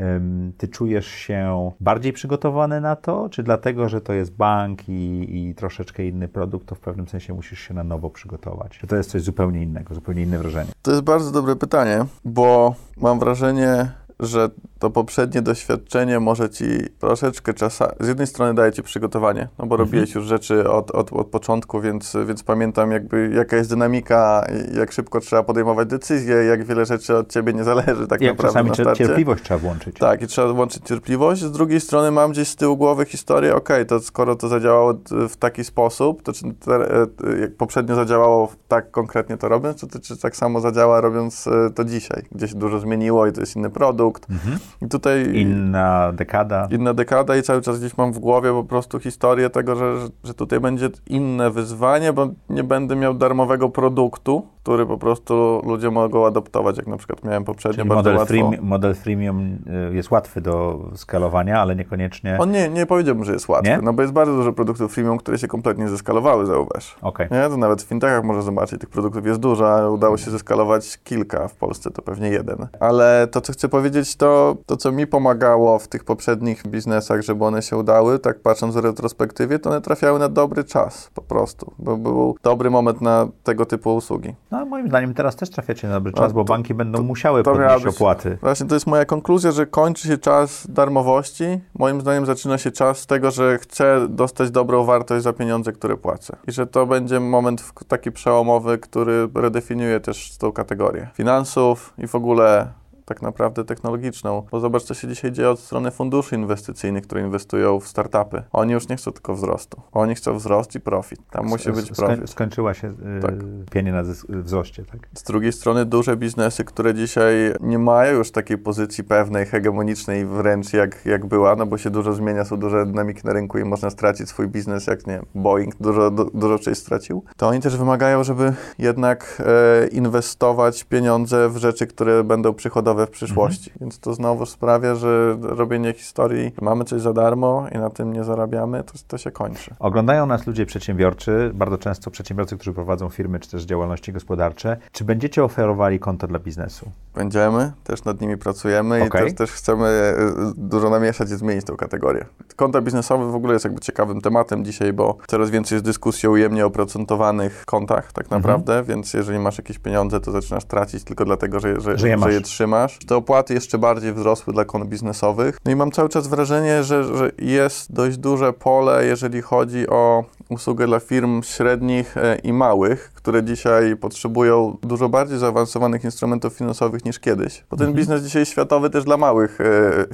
ty 0.59 0.69
czujesz 0.69 1.07
się 1.07 1.71
bardziej 1.81 2.13
przygotowany 2.13 2.81
na 2.81 2.97
to, 2.97 3.29
czy 3.29 3.43
dlatego, 3.43 3.89
że 3.89 4.01
to 4.01 4.13
jest 4.13 4.37
bank 4.37 4.89
i, 4.89 5.37
i 5.37 5.55
troszeczkę 5.55 6.05
inny 6.05 6.29
produkt, 6.29 6.67
to 6.67 6.75
w 6.75 6.81
pewnym 6.81 7.09
sensie 7.09 7.35
musisz 7.35 7.61
się 7.61 7.75
na 7.75 7.85
nowo 7.85 8.11
przygotować? 8.11 8.79
Czy 8.79 8.87
to 8.87 8.97
jest 8.97 9.11
coś 9.11 9.23
zupełnie 9.23 9.63
innego, 9.63 9.95
zupełnie 9.95 10.23
inne 10.23 10.39
wrażenie? 10.39 10.71
To 10.83 10.91
jest 10.91 11.03
bardzo 11.03 11.31
dobre 11.31 11.57
pytanie, 11.57 12.05
bo 12.25 12.75
mam 12.97 13.19
wrażenie, 13.19 13.91
że 14.21 14.49
to 14.79 14.91
poprzednie 14.91 15.43
doświadczenie 15.43 16.21
może 16.21 16.51
ci 16.51 16.65
troszeczkę 16.99 17.55
czasa, 17.55 17.93
z 18.01 18.09
jednej 18.09 18.27
strony 18.27 18.55
daje 18.55 18.73
ci 18.73 18.83
przygotowanie, 18.83 19.49
no 19.59 19.67
bo 19.67 19.75
mhm. 19.75 19.81
robiłeś 19.81 20.15
już 20.15 20.27
rzeczy 20.27 20.71
od, 20.71 20.91
od, 20.91 21.13
od 21.13 21.27
początku, 21.27 21.81
więc, 21.81 22.17
więc 22.27 22.43
pamiętam 22.43 22.91
jakby 22.91 23.31
jaka 23.35 23.57
jest 23.57 23.71
dynamika, 23.71 24.47
jak 24.75 24.93
szybko 24.93 25.21
trzeba 25.21 25.43
podejmować 25.43 25.89
decyzje, 25.89 26.35
jak 26.35 26.65
wiele 26.65 26.87
rzeczy 26.87 27.17
od 27.17 27.33
ciebie 27.33 27.53
nie 27.53 27.65
zależy 27.65 28.07
tak 28.07 28.21
jak 28.21 28.39
naprawdę 28.39 28.71
czasami 28.71 28.89
na 28.89 28.95
cierpliwość 28.95 29.45
trzeba 29.45 29.59
włączyć. 29.59 29.99
Tak, 29.99 30.23
i 30.23 30.27
trzeba 30.27 30.53
włączyć 30.53 30.85
cierpliwość. 30.85 31.43
Z 31.43 31.53
drugiej 31.53 31.81
strony 31.81 32.11
mam 32.11 32.33
gdzieś 32.33 32.49
z 32.49 32.57
tyłu 32.57 32.77
głowy 32.77 33.05
historię, 33.05 33.55
ok, 33.55 33.69
to 33.89 34.01
skoro 34.01 34.37
to 34.37 34.49
zadziałało 34.49 34.95
w 35.29 35.37
taki 35.37 35.65
sposób, 35.65 36.23
to 36.23 36.33
czy 36.33 36.43
te, 36.55 36.75
e, 36.75 37.41
jak 37.41 37.57
poprzednio 37.57 37.95
zadziałało 37.95 38.53
tak 38.69 38.91
konkretnie 38.91 39.37
to 39.37 39.49
robiąc, 39.49 39.81
czy, 39.81 40.01
czy 40.01 40.17
tak 40.17 40.37
samo 40.37 40.61
zadziała 40.61 41.01
robiąc 41.01 41.47
e, 41.47 41.71
to 41.75 41.85
dzisiaj? 41.85 42.23
Gdzieś 42.33 42.55
dużo 42.55 42.79
zmieniło 42.81 43.27
i 43.27 43.33
to 43.33 43.41
jest 43.41 43.57
inny 43.57 43.71
produkt. 43.71 44.06
Mhm. 44.31 44.59
I 44.83 44.89
tutaj... 44.89 45.31
Inna 45.35 46.13
dekada. 46.13 46.69
Inna 46.71 46.95
dekada 46.95 47.37
i 47.37 47.43
cały 47.43 47.63
czas 47.63 47.79
gdzieś 47.79 47.97
mam 47.97 48.13
w 48.13 48.19
głowie 48.19 48.51
po 48.51 48.65
prostu 48.65 49.01
historię 49.01 49.51
tego, 49.51 49.77
że, 49.77 50.09
że 50.25 50.35
tutaj 50.35 50.61
będzie 50.61 50.89
inne 51.07 51.51
wyzwanie, 51.51 52.13
bo 52.13 52.29
nie 52.49 52.65
będę 52.65 52.97
miał 52.97 53.15
darmowego 53.15 53.69
produktu, 53.69 54.47
który 54.67 54.87
po 54.87 54.99
prostu 54.99 55.63
ludzie 55.67 55.91
mogą 55.91 56.27
adoptować, 56.27 56.77
jak 56.77 56.87
na 56.87 56.97
przykład 56.97 57.25
miałem 57.25 57.45
poprzednio 57.45 57.77
Czyli 57.77 57.89
bardzo 57.89 57.99
model 57.99 58.17
łatwo. 58.17 58.35
Free, 58.35 58.63
model 58.63 58.95
freemium 58.95 59.59
y, 59.91 59.95
jest 59.95 60.11
łatwy 60.11 60.41
do 60.41 60.79
skalowania, 60.95 61.61
ale 61.61 61.77
niekoniecznie... 61.77 62.39
On 62.41 62.51
nie, 62.51 62.69
nie 62.69 62.87
powiedziałbym, 62.87 63.25
że 63.25 63.33
jest 63.33 63.49
łatwy, 63.49 63.71
nie? 63.71 63.79
no 63.83 63.93
bo 63.93 64.03
jest 64.03 64.15
bardzo 64.15 64.33
dużo 64.33 64.53
produktów 64.53 64.95
freemium, 64.95 65.19
które 65.19 65.39
się 65.39 65.49
kompletnie 65.49 65.89
zeskalowały, 65.89 66.47
zauważ. 66.47 66.97
Okay. 67.03 67.29
Nie? 67.31 67.49
To 67.49 67.57
nawet 67.57 67.83
w 67.83 67.87
fintechach 67.87 68.25
można 68.25 68.43
zobaczyć, 68.43 68.81
tych 68.81 68.91
produktów 68.91 69.27
jest 69.27 69.41
dużo, 69.41 69.75
a 69.75 69.89
udało 69.89 70.17
się 70.17 70.31
zeskalować 70.31 70.99
kilka, 71.05 71.49
w 71.49 71.55
Polsce 71.55 71.91
to 71.91 72.03
pewnie 72.03 72.29
jeden. 72.29 72.67
Ale 72.81 73.27
to, 73.31 73.41
co 73.41 73.53
chcę 73.53 73.69
powiedzieć, 73.69 74.17
to, 74.17 74.57
to 74.67 74.77
co 74.77 74.93
mi 74.93 75.07
pomagało 75.07 75.79
w 75.79 75.89
tych 75.89 76.05
poprzednich 76.05 76.67
biznesach, 76.67 77.23
żeby 77.23 77.45
one 77.45 77.63
się 77.63 77.77
udały, 77.77 78.19
tak 78.19 78.41
patrząc 78.41 78.75
w 78.75 78.79
retrospektywie, 78.79 79.59
to 79.59 79.71
one 79.71 79.81
trafiały 79.81 80.19
na 80.19 80.29
dobry 80.29 80.65
czas 80.65 81.11
po 81.15 81.23
prostu, 81.23 81.73
bo 81.79 81.97
był 81.97 82.37
dobry 82.43 82.71
moment 82.71 83.01
na 83.01 83.29
tego 83.43 83.67
typu 83.67 83.95
usługi. 83.95 84.35
No, 84.59 84.67
moim 84.67 84.89
zdaniem 84.89 85.15
teraz 85.15 85.37
też 85.37 85.51
trafiacie 85.51 85.89
na 85.89 85.95
dobry 85.95 86.13
czas, 86.13 86.29
no, 86.29 86.35
bo 86.35 86.45
banki 86.45 86.75
będą 86.75 86.99
to, 86.99 87.05
musiały 87.05 87.43
to 87.43 87.53
podnieść 87.53 87.85
być, 87.85 87.95
opłaty. 87.97 88.39
Właśnie 88.43 88.67
to 88.67 88.75
jest 88.75 88.87
moja 88.87 89.05
konkluzja, 89.05 89.53
że 89.53 89.67
kończy 89.67 90.09
się 90.09 90.19
czas 90.19 90.67
darmowości. 90.71 91.45
Moim 91.79 92.01
zdaniem 92.01 92.27
zaczyna 92.27 92.59
się 92.59 92.71
czas 92.71 93.07
tego, 93.07 93.31
że 93.31 93.59
chcę 93.59 94.07
dostać 94.09 94.51
dobrą 94.51 94.85
wartość 94.85 95.25
za 95.25 95.33
pieniądze, 95.33 95.73
które 95.73 95.97
płacę. 95.97 96.37
I 96.49 96.53
że 96.53 96.67
to 96.67 96.87
będzie 96.87 97.21
moment 97.21 97.73
taki 97.89 98.13
przełomowy, 98.13 98.79
który 98.79 99.29
redefiniuje 99.35 100.01
też 100.01 100.37
tą 100.39 100.53
kategorię 100.53 101.09
finansów 101.15 101.95
i 101.99 102.07
w 102.07 102.15
ogóle 102.15 102.69
tak 103.07 103.23
naprawdę 103.23 103.65
technologiczną. 103.65 104.47
Bo 104.51 104.61
zobacz, 104.61 104.83
co 104.83 104.95
się 104.95 105.09
dzisiaj 105.09 105.33
dzieje 105.33 105.51
od 105.51 105.61
strony 105.61 105.91
funduszy 105.91 106.35
inwestycyjnych, 106.35 107.05
które 107.05 107.21
inwestują 107.21 107.81
w 107.81 107.89
startupy. 107.89 108.43
Oni 108.53 108.73
już 108.73 108.89
nie 108.89 108.97
chcą 108.97 109.13
tylko 109.13 109.35
wzrostu. 109.35 109.83
Oni 109.93 110.15
chcą 110.15 110.37
wzrost 110.37 110.75
i 110.75 110.81
profit. 110.81 111.21
Tam 111.31 111.47
musi 111.47 111.73
być 111.73 111.93
profit. 111.93 112.31
Skończyła 112.31 112.75
się 112.75 112.87
yy, 112.87 113.21
tak. 113.23 113.35
pienie 113.71 113.93
na 113.93 114.03
wzroście, 114.29 114.85
tak? 114.85 115.09
Z 115.15 115.23
drugiej 115.23 115.53
strony 115.53 115.85
duże 115.85 116.17
biznesy, 116.17 116.65
które 116.65 116.95
dzisiaj 116.95 117.35
nie 117.61 117.79
mają 117.79 118.19
już 118.19 118.31
takiej 118.31 118.59
pozycji 118.59 119.05
pewnej, 119.05 119.47
hegemonicznej 119.47 120.27
wręcz 120.27 120.73
jak, 120.73 121.07
jak 121.07 121.27
była, 121.27 121.57
no 121.57 121.67
bo 121.67 121.79
się 121.79 121.91
dużo 121.91 122.13
zmienia, 122.13 122.45
są 122.45 122.57
duże 122.57 122.87
dynamiki 122.87 123.21
na 123.25 123.33
rynku 123.33 123.59
i 123.59 123.65
można 123.65 123.91
stracić 123.91 124.29
swój 124.29 124.49
biznes, 124.49 124.87
jak 124.87 125.07
nie 125.07 125.21
Boeing 125.35 125.75
dużo, 125.81 126.11
du, 126.11 126.31
dużo 126.35 126.59
część 126.59 126.81
stracił, 126.81 127.25
to 127.37 127.49
oni 127.49 127.61
też 127.61 127.77
wymagają, 127.77 128.25
żeby 128.25 128.55
jednak 128.79 129.43
e, 129.47 129.87
inwestować 129.87 130.85
pieniądze 130.85 131.49
w 131.49 131.57
rzeczy, 131.57 131.87
które 131.87 132.25
będą 132.25 132.55
przychodowe 132.55 132.96
w 133.07 133.11
przyszłości. 133.11 133.71
Mhm. 133.71 133.79
Więc 133.81 133.99
to 134.01 134.15
znowu 134.15 134.47
sprawia, 134.47 134.95
że 134.95 135.37
robienie 135.43 135.93
historii, 135.93 136.53
mamy 136.61 136.85
coś 136.85 137.01
za 137.01 137.13
darmo 137.13 137.67
i 137.75 137.79
na 137.79 137.91
tym 137.91 138.13
nie 138.13 138.25
zarabiamy, 138.25 138.85
to, 138.85 138.93
to 139.09 139.19
się 139.19 139.31
kończy. 139.31 139.75
Oglądają 139.79 140.27
nas 140.27 140.47
ludzie 140.47 140.67
przedsiębiorczy, 140.67 141.51
bardzo 141.55 141.79
często 141.79 142.11
przedsiębiorcy, 142.11 142.57
którzy 142.57 142.73
prowadzą 142.73 143.09
firmy 143.09 143.41
czy 143.41 143.51
też 143.51 143.63
działalności 143.63 144.13
gospodarcze. 144.13 144.77
Czy 144.93 145.05
będziecie 145.05 145.45
oferowali 145.45 145.99
konto 145.99 146.27
dla 146.27 146.39
biznesu? 146.39 146.91
Będziemy, 147.15 147.73
też 147.85 148.05
nad 148.05 148.21
nimi 148.21 148.37
pracujemy 148.37 149.05
okay. 149.05 149.23
i 149.23 149.25
też, 149.25 149.35
też 149.35 149.51
chcemy 149.51 149.87
e, 149.87 150.15
dużo 150.57 150.91
namieszać 150.91 151.31
i 151.31 151.37
zmienić 151.37 151.65
tę 151.65 151.77
kategorię. 151.77 152.25
Konta 152.57 152.81
biznesowe 152.81 153.33
w 153.33 153.35
ogóle 153.35 153.53
jest 153.53 153.65
jakby 153.65 153.81
ciekawym 153.81 154.21
tematem 154.21 154.65
dzisiaj, 154.65 154.93
bo 154.93 155.17
coraz 155.27 155.51
więcej 155.51 155.77
jest 155.77 155.85
dyskusji 155.85 156.29
o 156.29 156.33
ujemnie 156.33 156.67
oprocentowanych 156.67 157.65
kontach 157.67 158.13
tak 158.13 158.25
mhm. 158.25 158.43
naprawdę, 158.43 158.73
mhm. 158.73 158.87
więc 158.87 159.15
jeżeli 159.15 159.39
masz 159.39 159.59
jakieś 159.59 159.79
pieniądze, 159.79 160.21
to 160.21 160.33
zaczynasz 160.33 160.65
tracić 160.65 161.05
tylko 161.05 161.25
dlatego, 161.25 161.61
że, 161.61 161.81
że, 161.81 161.99
że, 161.99 162.09
je, 162.09 162.19
że 162.19 162.33
je 162.33 162.41
trzymasz 162.41 162.86
te 163.07 163.17
opłaty 163.17 163.55
jeszcze 163.55 163.79
bardziej 163.79 164.13
wzrosły 164.13 164.53
dla 164.53 164.65
kont 164.65 164.85
biznesowych. 164.85 165.59
No 165.65 165.73
i 165.73 165.77
mam 165.77 165.91
cały 165.91 166.09
czas 166.09 166.29
wrażenie, 166.29 166.85
że, 166.85 167.17
że 167.17 167.31
jest 167.39 167.93
dość 167.93 168.17
duże 168.17 168.53
pole, 168.53 169.07
jeżeli 169.07 169.43
chodzi 169.43 169.89
o 169.89 170.25
usługę 170.49 170.87
dla 170.87 171.01
firm 171.01 171.43
średnich 171.43 172.17
e, 172.17 172.37
i 172.37 172.53
małych, 172.53 173.13
które 173.15 173.45
dzisiaj 173.45 173.97
potrzebują 173.97 174.77
dużo 174.83 175.09
bardziej 175.09 175.39
zaawansowanych 175.39 176.05
instrumentów 176.05 176.53
finansowych 176.53 177.05
niż 177.05 177.19
kiedyś. 177.19 177.65
Bo 177.71 177.77
ten 177.77 177.87
mhm. 177.87 177.97
biznes 177.97 178.23
dzisiaj 178.23 178.43
jest 178.43 178.53
światowy 178.53 178.91
też 178.91 179.05
dla 179.05 179.17
małych 179.17 179.61
e, 179.61 179.65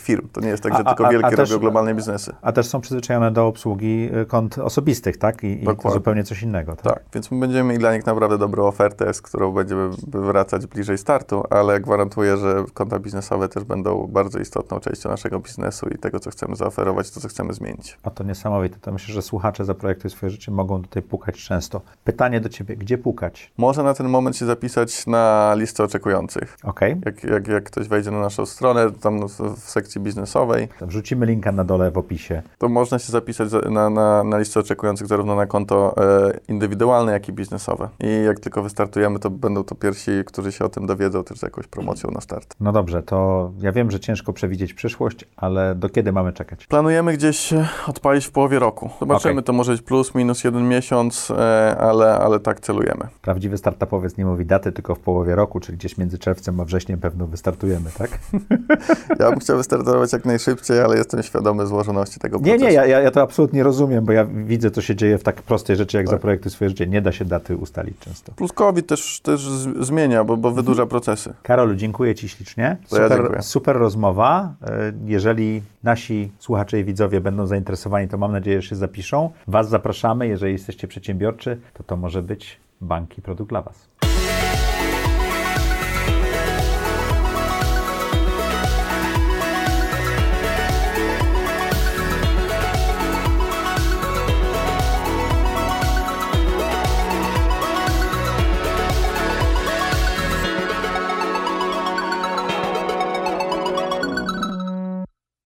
firm. 0.00 0.28
To 0.32 0.40
nie 0.40 0.48
jest 0.48 0.62
tak, 0.62 0.72
że 0.72 0.78
a, 0.78 0.84
tylko 0.84 1.10
wielkie 1.10 1.26
a, 1.26 1.28
a 1.28 1.30
robią 1.30 1.44
też, 1.46 1.58
globalne 1.58 1.94
biznesy. 1.94 2.32
A 2.42 2.52
też 2.52 2.66
są 2.66 2.80
przyzwyczajone 2.80 3.30
do 3.30 3.46
obsługi 3.46 4.10
e, 4.12 4.24
kont 4.24 4.58
osobistych, 4.58 5.16
tak? 5.16 5.44
I, 5.44 5.64
i 5.64 5.66
to 5.82 5.90
zupełnie 5.90 6.24
coś 6.24 6.42
innego. 6.42 6.76
Tak? 6.76 6.94
tak, 6.94 7.02
więc 7.14 7.30
my 7.30 7.40
będziemy 7.40 7.68
mieli 7.68 7.78
dla 7.78 7.96
nich 7.96 8.06
naprawdę 8.06 8.38
dobrą 8.38 8.66
ofertę, 8.66 9.14
z 9.14 9.22
którą 9.22 9.52
będziemy 9.52 9.90
wracać 10.06 10.66
bliżej 10.66 10.98
startu, 10.98 11.42
ale 11.50 11.80
gwarantuję, 11.80 12.36
że 12.36 12.61
konta 12.74 12.98
biznesowe 12.98 13.48
też 13.48 13.64
będą 13.64 14.06
bardzo 14.06 14.38
istotną 14.38 14.80
częścią 14.80 15.08
naszego 15.08 15.40
biznesu 15.40 15.88
i 15.88 15.98
tego, 15.98 16.20
co 16.20 16.30
chcemy 16.30 16.56
zaoferować, 16.56 17.10
to, 17.10 17.20
co 17.20 17.28
chcemy 17.28 17.52
zmienić. 17.52 17.98
A 18.02 18.10
to 18.10 18.24
niesamowite. 18.24 18.76
To 18.80 18.92
myślę, 18.92 19.14
że 19.14 19.22
słuchacze 19.22 19.64
Zaprojektuj 19.64 20.10
swoje 20.10 20.30
życie 20.30 20.52
mogą 20.52 20.82
tutaj 20.82 21.02
pukać 21.02 21.34
często. 21.44 21.80
Pytanie 22.04 22.40
do 22.40 22.48
Ciebie, 22.48 22.76
gdzie 22.76 22.98
pukać? 22.98 23.52
Można 23.58 23.82
na 23.82 23.94
ten 23.94 24.08
moment 24.08 24.36
się 24.36 24.46
zapisać 24.46 25.06
na 25.06 25.54
listę 25.56 25.84
oczekujących. 25.84 26.56
Ok? 26.62 26.80
Jak, 27.06 27.24
jak, 27.24 27.48
jak 27.48 27.64
ktoś 27.64 27.88
wejdzie 27.88 28.10
na 28.10 28.20
naszą 28.20 28.46
stronę, 28.46 28.90
tam 28.90 29.28
w, 29.28 29.58
sekcji 29.58 30.00
biznesowej, 30.00 30.68
Wrzucimy 30.80 31.26
linka 31.26 31.52
na 31.52 31.64
dole 31.64 31.90
w 31.90 31.98
opisie. 31.98 32.42
to 32.58 32.68
można 32.68 32.98
się 32.98 33.12
zapisać 33.12 33.50
za- 33.50 33.60
na, 33.60 33.90
na, 33.90 34.24
na 34.24 34.38
listę 34.38 34.60
oczekujących 34.60 35.06
zarówno 35.06 35.34
na 35.36 35.46
konto 35.46 35.94
e, 36.28 36.38
indywidualne, 36.48 37.12
jak 37.12 37.28
i 37.28 37.32
biznesowe. 37.32 37.88
I 38.00 38.24
jak 38.26 38.40
tylko 38.40 38.62
wystartujemy, 38.62 39.18
to 39.18 39.30
będą 39.30 39.64
to 39.64 39.74
pierwsi, 39.74 40.10
którzy 40.26 40.52
się 40.52 40.64
o 40.64 40.68
tym 40.68 40.86
dowiedzą 40.86 41.24
też 41.24 41.38
z 41.38 41.42
jakąś 41.42 41.66
promocją 41.66 42.10
na 42.10 42.20
start. 42.20 42.51
No 42.60 42.72
dobrze, 42.72 43.02
to 43.02 43.50
ja 43.60 43.72
wiem, 43.72 43.90
że 43.90 44.00
ciężko 44.00 44.32
przewidzieć 44.32 44.74
przyszłość, 44.74 45.24
ale 45.36 45.74
do 45.74 45.88
kiedy 45.88 46.12
mamy 46.12 46.32
czekać? 46.32 46.66
Planujemy 46.66 47.12
gdzieś 47.12 47.52
e, 47.52 47.68
odpalić 47.86 48.26
w 48.26 48.30
połowie 48.30 48.58
roku. 48.58 48.90
Zobaczymy, 49.00 49.32
Okej. 49.32 49.44
to 49.44 49.52
może 49.52 49.72
być 49.72 49.82
plus, 49.82 50.14
minus 50.14 50.44
jeden 50.44 50.68
miesiąc, 50.68 51.30
e, 51.30 51.76
ale, 51.78 52.18
ale 52.18 52.40
tak 52.40 52.60
celujemy. 52.60 53.08
Prawdziwy 53.22 53.58
startupowiec 53.58 54.16
nie 54.16 54.24
mówi 54.24 54.46
daty, 54.46 54.72
tylko 54.72 54.94
w 54.94 54.98
połowie 54.98 55.34
roku, 55.34 55.60
czyli 55.60 55.78
gdzieś 55.78 55.98
między 55.98 56.18
czerwcem 56.18 56.60
a 56.60 56.64
wrześniem 56.64 57.00
pewno 57.00 57.26
wystartujemy, 57.26 57.90
tak? 57.98 58.10
Ja 59.20 59.30
bym 59.30 59.38
chciał 59.40 59.56
wystartować 59.56 60.12
jak 60.12 60.24
najszybciej, 60.24 60.80
ale 60.80 60.96
jestem 60.96 61.22
świadomy 61.22 61.66
złożoności 61.66 62.20
tego 62.20 62.38
Nie, 62.38 62.42
procesu. 62.44 62.64
nie, 62.64 62.72
ja, 62.72 62.86
ja 62.86 63.00
ja 63.00 63.10
to 63.10 63.22
absolutnie 63.22 63.62
rozumiem, 63.62 64.04
bo 64.04 64.12
ja 64.12 64.24
widzę, 64.24 64.70
co 64.70 64.82
się 64.82 64.96
dzieje 64.96 65.18
w 65.18 65.22
tak 65.22 65.42
prostej 65.42 65.76
rzeczy, 65.76 65.96
jak 65.96 66.06
Tak. 66.06 66.14
Zaprojektuj 66.14 66.50
swoje 66.52 66.68
życie. 66.68 66.86
Nie 66.86 67.02
da 67.02 67.12
się 67.12 67.24
daty 67.24 67.56
ustalić 67.56 67.98
często. 67.98 68.32
Plus 68.32 68.52
COVID 68.52 68.86
też, 68.86 69.20
też 69.20 69.40
zmienia, 69.80 70.24
bo, 70.24 70.36
bo 70.36 70.50
wydłuża 70.50 70.86
procesy. 70.86 71.34
Karolu, 71.42 71.74
dziękuję 71.74 72.14
Ci 72.14 72.28
ślicznie. 72.42 72.76
To 72.88 73.02
ja 73.02 73.08
Super, 73.08 73.42
super 73.42 73.76
rozmowa. 73.76 74.54
E, 74.62 74.92
Jeżeli 75.06 75.62
nasi 75.82 76.32
słuchacze 76.38 76.80
i 76.80 76.84
widzowie 76.84 77.20
będą 77.20 77.46
zainteresowani, 77.46 78.08
to 78.08 78.18
mam 78.18 78.32
nadzieję, 78.32 78.62
że 78.62 78.68
się 78.68 78.76
zapiszą. 78.76 79.30
Was 79.46 79.68
zapraszamy. 79.68 80.28
Jeżeli 80.28 80.52
jesteście 80.52 80.88
przedsiębiorczy, 80.88 81.60
to 81.74 81.82
to 81.82 81.96
może 81.96 82.22
być 82.22 82.60
bank 82.80 83.18
i 83.18 83.22
produkt 83.22 83.50
dla 83.50 83.62
Was. 83.62 83.88